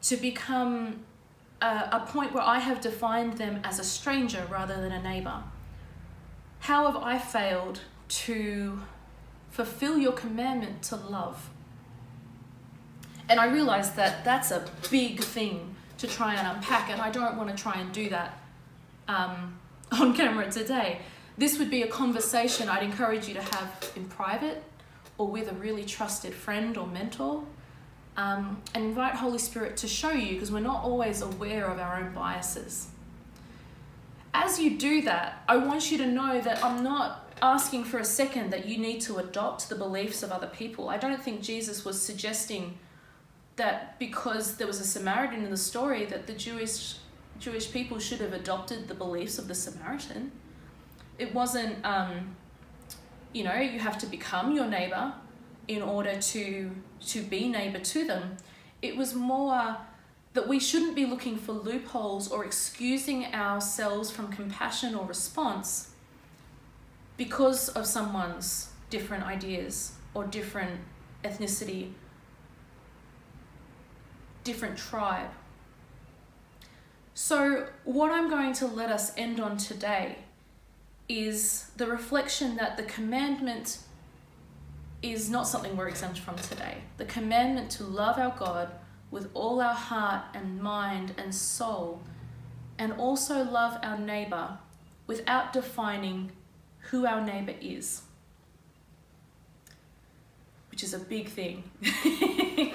to 0.02 0.16
become 0.16 1.04
a, 1.62 1.88
a 1.92 2.06
point 2.06 2.34
where 2.34 2.42
I 2.42 2.58
have 2.58 2.80
defined 2.80 3.34
them 3.34 3.60
as 3.64 3.78
a 3.78 3.84
stranger 3.84 4.46
rather 4.50 4.80
than 4.80 4.92
a 4.92 5.02
neighbor? 5.02 5.42
How 6.60 6.90
have 6.90 7.02
I 7.02 7.18
failed 7.18 7.80
to 8.08 8.82
fulfill 9.50 9.98
your 9.98 10.12
commandment 10.12 10.82
to 10.84 10.96
love? 10.96 11.50
And 13.32 13.40
I 13.40 13.46
realize 13.46 13.92
that 13.92 14.26
that's 14.26 14.50
a 14.50 14.62
big 14.90 15.22
thing 15.22 15.74
to 15.96 16.06
try 16.06 16.34
and 16.34 16.54
unpack, 16.54 16.90
and 16.90 17.00
I 17.00 17.10
don't 17.10 17.38
want 17.38 17.48
to 17.48 17.56
try 17.56 17.80
and 17.80 17.90
do 17.90 18.10
that 18.10 18.36
um, 19.08 19.58
on 19.92 20.12
camera 20.14 20.50
today. 20.50 20.98
This 21.38 21.58
would 21.58 21.70
be 21.70 21.80
a 21.80 21.86
conversation 21.86 22.68
I'd 22.68 22.82
encourage 22.82 23.28
you 23.28 23.32
to 23.32 23.40
have 23.40 23.90
in 23.96 24.04
private 24.04 24.62
or 25.16 25.28
with 25.28 25.50
a 25.50 25.54
really 25.54 25.82
trusted 25.82 26.34
friend 26.34 26.76
or 26.76 26.86
mentor. 26.86 27.42
Um, 28.18 28.60
and 28.74 28.84
invite 28.84 29.14
Holy 29.14 29.38
Spirit 29.38 29.78
to 29.78 29.88
show 29.88 30.10
you 30.10 30.34
because 30.34 30.52
we're 30.52 30.60
not 30.60 30.84
always 30.84 31.22
aware 31.22 31.68
of 31.68 31.78
our 31.78 31.96
own 31.96 32.12
biases. 32.12 32.88
As 34.34 34.60
you 34.60 34.76
do 34.76 35.00
that, 35.02 35.42
I 35.48 35.56
want 35.56 35.90
you 35.90 35.96
to 35.96 36.06
know 36.06 36.38
that 36.42 36.62
I'm 36.62 36.84
not 36.84 37.32
asking 37.40 37.84
for 37.84 37.96
a 37.96 38.04
second 38.04 38.50
that 38.50 38.66
you 38.66 38.76
need 38.76 39.00
to 39.02 39.16
adopt 39.16 39.70
the 39.70 39.74
beliefs 39.74 40.22
of 40.22 40.32
other 40.32 40.48
people. 40.48 40.90
I 40.90 40.98
don't 40.98 41.24
think 41.24 41.40
Jesus 41.40 41.82
was 41.82 41.98
suggesting 41.98 42.76
that 43.56 43.98
because 43.98 44.56
there 44.56 44.66
was 44.66 44.80
a 44.80 44.84
Samaritan 44.84 45.44
in 45.44 45.50
the 45.50 45.56
story 45.56 46.04
that 46.06 46.26
the 46.26 46.32
Jewish 46.32 46.96
Jewish 47.38 47.72
people 47.72 47.98
should 47.98 48.20
have 48.20 48.32
adopted 48.32 48.86
the 48.86 48.94
beliefs 48.94 49.38
of 49.38 49.48
the 49.48 49.54
Samaritan. 49.54 50.30
It 51.18 51.34
wasn't, 51.34 51.84
um, 51.84 52.36
you 53.32 53.42
know, 53.42 53.56
you 53.56 53.80
have 53.80 53.98
to 53.98 54.06
become 54.06 54.54
your 54.54 54.66
neighbor 54.66 55.12
in 55.66 55.82
order 55.82 56.20
to 56.20 56.70
to 57.06 57.22
be 57.22 57.48
neighbor 57.48 57.80
to 57.80 58.06
them. 58.06 58.36
It 58.80 58.96
was 58.96 59.14
more 59.14 59.76
that 60.34 60.48
we 60.48 60.58
shouldn't 60.58 60.94
be 60.94 61.04
looking 61.04 61.36
for 61.36 61.52
loopholes 61.52 62.30
or 62.30 62.44
excusing 62.44 63.26
ourselves 63.34 64.10
from 64.10 64.28
compassion 64.28 64.94
or 64.94 65.04
response 65.04 65.90
because 67.16 67.68
of 67.70 67.86
someone's 67.86 68.70
different 68.88 69.24
ideas 69.24 69.92
or 70.14 70.24
different 70.24 70.80
ethnicity, 71.24 71.92
different 74.44 74.78
tribe. 74.78 75.30
So, 77.14 77.68
what 77.84 78.10
I'm 78.10 78.30
going 78.30 78.54
to 78.54 78.66
let 78.66 78.90
us 78.90 79.12
end 79.16 79.38
on 79.38 79.56
today 79.56 80.18
is 81.08 81.70
the 81.76 81.86
reflection 81.86 82.56
that 82.56 82.76
the 82.76 82.82
commandment 82.84 83.78
is 85.02 85.28
not 85.28 85.46
something 85.46 85.76
we're 85.76 85.88
exempt 85.88 86.18
from 86.18 86.36
today. 86.36 86.78
The 86.96 87.04
commandment 87.04 87.70
to 87.72 87.84
love 87.84 88.18
our 88.18 88.34
God 88.38 88.70
with 89.10 89.28
all 89.34 89.60
our 89.60 89.74
heart 89.74 90.24
and 90.32 90.62
mind 90.62 91.14
and 91.18 91.34
soul, 91.34 92.00
and 92.78 92.92
also 92.94 93.44
love 93.44 93.78
our 93.82 93.98
neighbor 93.98 94.58
without 95.06 95.52
defining 95.52 96.32
who 96.90 97.06
our 97.06 97.20
neighbor 97.20 97.54
is, 97.60 98.02
which 100.70 100.82
is 100.82 100.94
a 100.94 100.98
big 100.98 101.28
thing. 101.28 101.64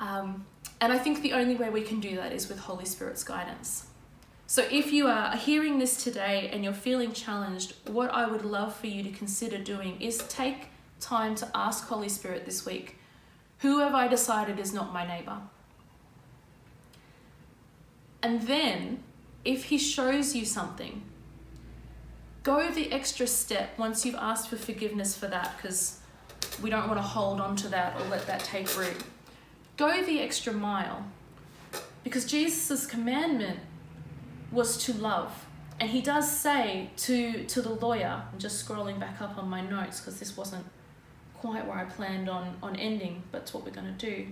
um, 0.00 0.46
and 0.80 0.92
I 0.92 0.98
think 0.98 1.22
the 1.22 1.34
only 1.34 1.54
way 1.54 1.70
we 1.70 1.82
can 1.82 2.00
do 2.00 2.16
that 2.16 2.32
is 2.32 2.48
with 2.48 2.58
Holy 2.58 2.86
Spirit's 2.86 3.22
guidance. 3.22 3.86
So 4.46 4.66
if 4.70 4.92
you 4.92 5.06
are 5.06 5.36
hearing 5.36 5.78
this 5.78 6.02
today 6.02 6.50
and 6.52 6.64
you're 6.64 6.72
feeling 6.72 7.12
challenged, 7.12 7.74
what 7.86 8.10
I 8.10 8.26
would 8.26 8.44
love 8.44 8.74
for 8.74 8.88
you 8.88 9.04
to 9.04 9.10
consider 9.10 9.58
doing 9.58 10.00
is 10.00 10.18
take 10.28 10.68
time 10.98 11.34
to 11.36 11.48
ask 11.54 11.86
Holy 11.86 12.08
Spirit 12.08 12.46
this 12.46 12.66
week, 12.66 12.96
who 13.58 13.78
have 13.78 13.94
I 13.94 14.08
decided 14.08 14.58
is 14.58 14.72
not 14.72 14.92
my 14.92 15.06
neighbor? 15.06 15.38
And 18.22 18.42
then, 18.42 19.02
if 19.44 19.64
he 19.64 19.78
shows 19.78 20.34
you 20.34 20.44
something, 20.44 21.02
go 22.42 22.70
the 22.70 22.90
extra 22.90 23.26
step 23.26 23.78
once 23.78 24.04
you've 24.04 24.14
asked 24.16 24.48
for 24.48 24.56
forgiveness 24.56 25.16
for 25.16 25.26
that, 25.28 25.56
because 25.56 26.00
we 26.62 26.70
don't 26.70 26.88
want 26.88 26.98
to 26.98 27.06
hold 27.06 27.40
on 27.40 27.54
to 27.56 27.68
that 27.68 27.98
or 28.00 28.04
let 28.08 28.26
that 28.26 28.40
take 28.40 28.76
root. 28.76 28.96
Go 29.80 30.02
the 30.02 30.20
extra 30.20 30.52
mile, 30.52 31.06
because 32.04 32.26
Jesus' 32.26 32.84
commandment 32.84 33.60
was 34.52 34.76
to 34.84 34.92
love. 34.92 35.46
And 35.80 35.88
he 35.88 36.02
does 36.02 36.30
say 36.30 36.90
to, 36.98 37.44
to 37.44 37.62
the 37.62 37.70
lawyer, 37.70 38.24
I'm 38.30 38.38
just 38.38 38.68
scrolling 38.68 39.00
back 39.00 39.22
up 39.22 39.38
on 39.38 39.48
my 39.48 39.62
notes 39.62 39.98
because 39.98 40.20
this 40.20 40.36
wasn't 40.36 40.66
quite 41.32 41.66
where 41.66 41.78
I 41.78 41.84
planned 41.84 42.28
on, 42.28 42.58
on 42.62 42.76
ending, 42.76 43.22
but 43.32 43.40
it's 43.40 43.54
what 43.54 43.64
we're 43.64 43.70
going 43.70 43.86
to 43.86 44.06
do. 44.06 44.26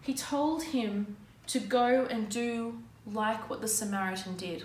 He 0.00 0.14
told 0.14 0.64
him 0.64 1.16
to 1.46 1.60
go 1.60 2.06
and 2.10 2.28
do 2.28 2.80
like 3.06 3.48
what 3.48 3.60
the 3.60 3.68
Samaritan 3.68 4.36
did. 4.36 4.64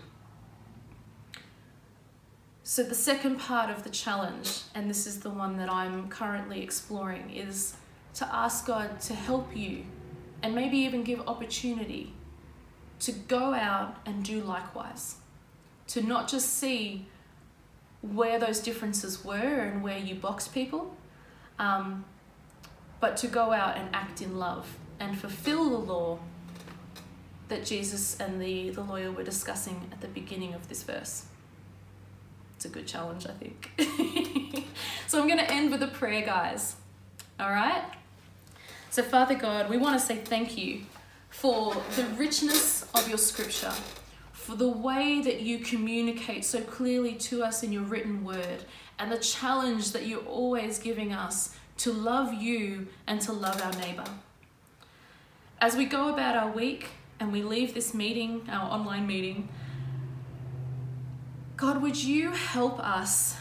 So, 2.64 2.82
the 2.82 2.96
second 2.96 3.38
part 3.38 3.70
of 3.70 3.84
the 3.84 3.92
challenge, 3.92 4.62
and 4.74 4.90
this 4.90 5.06
is 5.06 5.20
the 5.20 5.30
one 5.30 5.58
that 5.58 5.72
I'm 5.72 6.10
currently 6.10 6.64
exploring, 6.64 7.30
is 7.30 7.76
to 8.16 8.36
ask 8.36 8.66
God 8.66 9.00
to 9.02 9.14
help 9.14 9.56
you 9.56 9.86
and 10.42 10.56
maybe 10.56 10.78
even 10.78 11.04
give 11.04 11.22
opportunity 11.28 12.14
to 13.00 13.12
go 13.12 13.54
out 13.54 13.98
and 14.06 14.24
do 14.24 14.42
likewise. 14.42 15.16
To 15.88 16.02
not 16.02 16.28
just 16.28 16.58
see 16.58 17.06
where 18.02 18.40
those 18.40 18.60
differences 18.60 19.24
were 19.24 19.36
and 19.36 19.84
where 19.84 19.98
you 19.98 20.16
box 20.16 20.48
people, 20.48 20.96
um, 21.60 22.06
but 23.00 23.18
to 23.18 23.28
go 23.28 23.52
out 23.52 23.78
and 23.78 23.94
act 23.94 24.22
in 24.22 24.38
love 24.38 24.78
and 25.00 25.18
fulfill 25.18 25.70
the 25.70 25.78
law 25.78 26.20
that 27.50 27.66
Jesus 27.66 28.20
and 28.20 28.42
the, 28.42 28.70
the 28.72 28.82
lawyer 28.82 29.12
were 29.12 29.24
discussing 29.24 29.90
at 29.92 30.02
the 30.02 30.08
beginning 30.08 30.54
of 30.54 30.68
this 30.70 30.84
verse. 30.84 31.26
It's 32.56 32.66
a 32.66 32.70
good 32.70 32.88
challenge, 32.88 33.28
I 33.28 33.32
think. 33.32 34.66
so 35.08 35.20
I'm 35.22 35.28
going 35.28 35.40
to 35.40 35.52
end 35.52 35.72
with 35.72 35.84
a 35.84 35.88
prayer, 35.88 36.26
guys. 36.26 36.76
All 37.40 37.50
right? 37.50 37.84
So, 38.96 39.04
Father 39.04 39.36
God, 39.36 39.70
we 39.70 39.76
want 39.76 40.00
to 40.00 40.06
say 40.06 40.16
thank 40.16 40.58
you 40.58 40.84
for 41.28 41.76
the 41.98 42.06
richness 42.16 42.88
of 42.96 43.10
your 43.10 43.18
scripture, 43.18 43.74
for 44.32 44.56
the 44.56 44.70
way 44.70 45.20
that 45.20 45.42
you 45.42 45.60
communicate 45.60 46.46
so 46.46 46.62
clearly 46.62 47.14
to 47.16 47.44
us 47.44 47.62
in 47.62 47.74
your 47.74 47.84
written 47.84 48.24
word, 48.24 48.64
and 48.98 49.12
the 49.12 49.18
challenge 49.18 49.92
that 49.92 50.08
you're 50.08 50.24
always 50.24 50.80
giving 50.80 51.12
us 51.12 51.58
to 51.80 51.92
love 51.92 52.36
you 52.36 52.88
and 53.06 53.20
to 53.20 53.34
love 53.34 53.62
our 53.62 53.74
neighbor. 53.82 54.06
As 55.60 55.76
we 55.76 55.84
go 55.84 56.08
about 56.08 56.38
our 56.38 56.52
week 56.54 56.88
and 57.20 57.34
we 57.34 57.44
leave 57.44 57.74
this 57.74 57.94
meeting, 57.94 58.48
our 58.50 58.72
online 58.72 59.06
meeting, 59.06 59.50
God, 61.58 61.82
would 61.82 62.02
you 62.02 62.32
help 62.32 62.80
us 62.80 63.36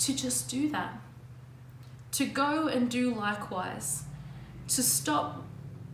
to 0.00 0.14
just 0.14 0.50
do 0.50 0.68
that? 0.72 1.00
To 2.12 2.26
go 2.26 2.68
and 2.68 2.90
do 2.90 3.14
likewise, 3.14 4.04
to 4.70 4.82
stop 4.82 5.44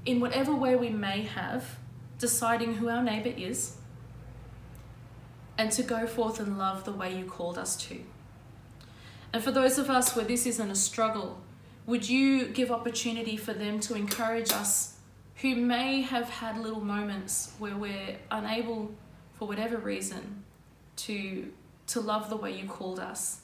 in 0.05 0.21
whatever 0.21 0.55
way 0.55 0.77
we 0.77 0.91
may 0.91 1.23
have 1.23 1.79
deciding 2.19 2.77
who 2.77 2.89
our 2.89 3.03
neighbor 3.03 3.33
is, 3.37 3.77
and 5.59 5.71
to 5.73 5.83
go 5.83 6.07
forth 6.07 6.41
and 6.41 6.59
love 6.59 6.85
the 6.85 6.93
way 6.93 7.17
you 7.17 7.25
called 7.25 7.59
us 7.59 7.77
to. 7.77 7.99
And 9.33 9.43
for 9.43 9.51
those 9.51 9.79
of 9.79 9.91
us 9.91 10.15
where 10.15 10.25
this 10.25 10.47
isn't 10.47 10.71
a 10.71 10.75
struggle, 10.75 11.41
would 11.87 12.09
you 12.09 12.47
give 12.49 12.71
opportunity 12.71 13.37
for 13.37 13.53
them 13.53 13.81
to 13.81 13.95
encourage 13.95 14.53
us 14.53 14.97
who 15.37 15.55
may 15.57 16.01
have 16.03 16.29
had 16.29 16.59
little 16.59 16.81
moments 16.81 17.53
where 17.59 17.77
we're 17.77 18.17
unable, 18.31 18.91
for 19.35 19.47
whatever 19.47 19.77
reason, 19.77 20.45
to, 20.97 21.53
to 21.89 22.01
love 22.01 22.31
the 22.31 22.37
way 22.37 22.59
you 22.59 22.67
called 22.67 22.99
us? 22.99 23.41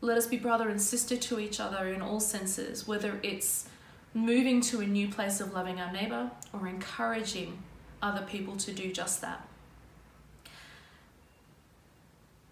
Let 0.00 0.18
us 0.18 0.26
be 0.26 0.36
brother 0.36 0.68
and 0.68 0.80
sister 0.80 1.16
to 1.16 1.38
each 1.38 1.60
other 1.60 1.88
in 1.88 2.02
all 2.02 2.20
senses, 2.20 2.86
whether 2.86 3.18
it's 3.22 3.68
moving 4.16 4.60
to 4.62 4.80
a 4.80 4.86
new 4.86 5.08
place 5.08 5.40
of 5.40 5.52
loving 5.52 5.78
our 5.80 5.92
neighbor, 5.92 6.30
or 6.52 6.66
encouraging 6.66 7.62
other 8.00 8.22
people 8.22 8.56
to 8.56 8.72
do 8.72 8.90
just 8.92 9.20
that. 9.20 9.46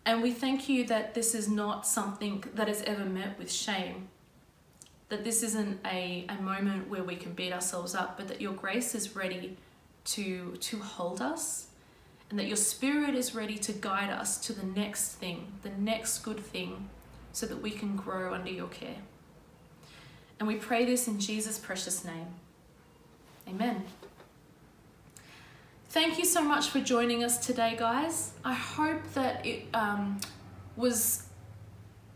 And 0.07 0.23
we 0.23 0.33
thank 0.33 0.69
you 0.69 0.85
that 0.87 1.15
this 1.15 1.35
is 1.35 1.49
not 1.49 1.87
something 1.87 2.45
that 2.55 2.69
is 2.69 2.83
ever 2.83 3.07
met 3.07 3.39
with 3.39 3.51
shame. 3.51 4.09
That 5.09 5.25
this 5.25 5.43
isn't 5.43 5.81
a, 5.87 6.27
a 6.29 6.43
moment 6.43 6.91
where 6.91 7.03
we 7.03 7.17
can 7.17 7.33
beat 7.33 7.53
ourselves 7.53 7.95
up, 7.95 8.19
but 8.19 8.29
that 8.29 8.41
your 8.41 8.53
grace 8.53 8.95
is 8.95 9.17
ready 9.17 9.57
to, 10.05 10.57
to 10.61 10.79
hold 10.79 11.23
us 11.23 11.69
and 12.29 12.39
that 12.39 12.47
your 12.47 12.57
spirit 12.57 13.15
is 13.15 13.35
ready 13.35 13.57
to 13.57 13.73
guide 13.73 14.11
us 14.11 14.39
to 14.47 14.53
the 14.53 14.67
next 14.67 15.13
thing, 15.15 15.53
the 15.63 15.71
next 15.71 16.19
good 16.19 16.41
thing, 16.41 16.91
so 17.33 17.47
that 17.47 17.63
we 17.63 17.71
can 17.71 17.97
grow 17.97 18.35
under 18.35 18.51
your 18.51 18.69
care. 18.69 18.97
And 20.39 20.49
we 20.49 20.57
pray 20.57 20.85
this 20.85 21.07
in 21.09 21.21
Jesus' 21.21 21.59
precious 21.59 22.05
name. 22.05 22.27
Amen. 23.49 23.85
Thank 25.91 26.19
you 26.19 26.25
so 26.25 26.43
much 26.43 26.71
for 26.71 26.81
joining 26.81 27.23
us 27.23 27.39
today, 27.39 27.77
guys. 27.79 28.33
I 28.45 28.53
hope 28.53 29.13
that 29.13 29.47
it 29.47 29.67
um, 29.73 30.21
was 30.77 31.27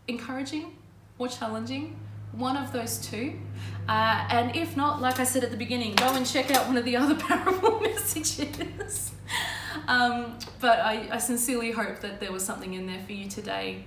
encouraging 0.09 0.75
or 1.17 1.29
challenging, 1.29 1.97
one 2.33 2.57
of 2.57 2.73
those 2.73 2.97
two. 2.97 3.39
Uh, 3.87 4.27
and 4.29 4.55
if 4.55 4.75
not, 4.75 5.01
like 5.01 5.19
I 5.19 5.23
said 5.23 5.43
at 5.43 5.51
the 5.51 5.57
beginning, 5.57 5.95
go 5.95 6.13
and 6.13 6.25
check 6.25 6.51
out 6.51 6.67
one 6.67 6.77
of 6.77 6.85
the 6.85 6.97
other 6.97 7.15
parable 7.15 7.79
messages. 7.79 9.11
um, 9.87 10.37
but 10.59 10.79
I, 10.79 11.07
I, 11.11 11.17
sincerely 11.17 11.71
hope 11.71 11.99
that 11.99 12.19
there 12.19 12.31
was 12.31 12.43
something 12.43 12.73
in 12.73 12.85
there 12.85 12.99
for 13.05 13.13
you 13.13 13.29
today. 13.29 13.85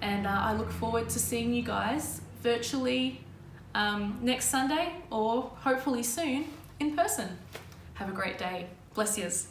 And 0.00 0.26
uh, 0.26 0.30
I 0.30 0.52
look 0.54 0.70
forward 0.70 1.08
to 1.10 1.18
seeing 1.18 1.54
you 1.54 1.62
guys 1.62 2.20
virtually 2.42 3.22
um, 3.74 4.18
next 4.22 4.46
Sunday 4.46 4.94
or 5.10 5.52
hopefully 5.60 6.02
soon 6.02 6.46
in 6.80 6.96
person. 6.96 7.38
Have 7.94 8.08
a 8.08 8.12
great 8.12 8.38
day. 8.38 8.66
Bless 8.94 9.16
yous. 9.18 9.48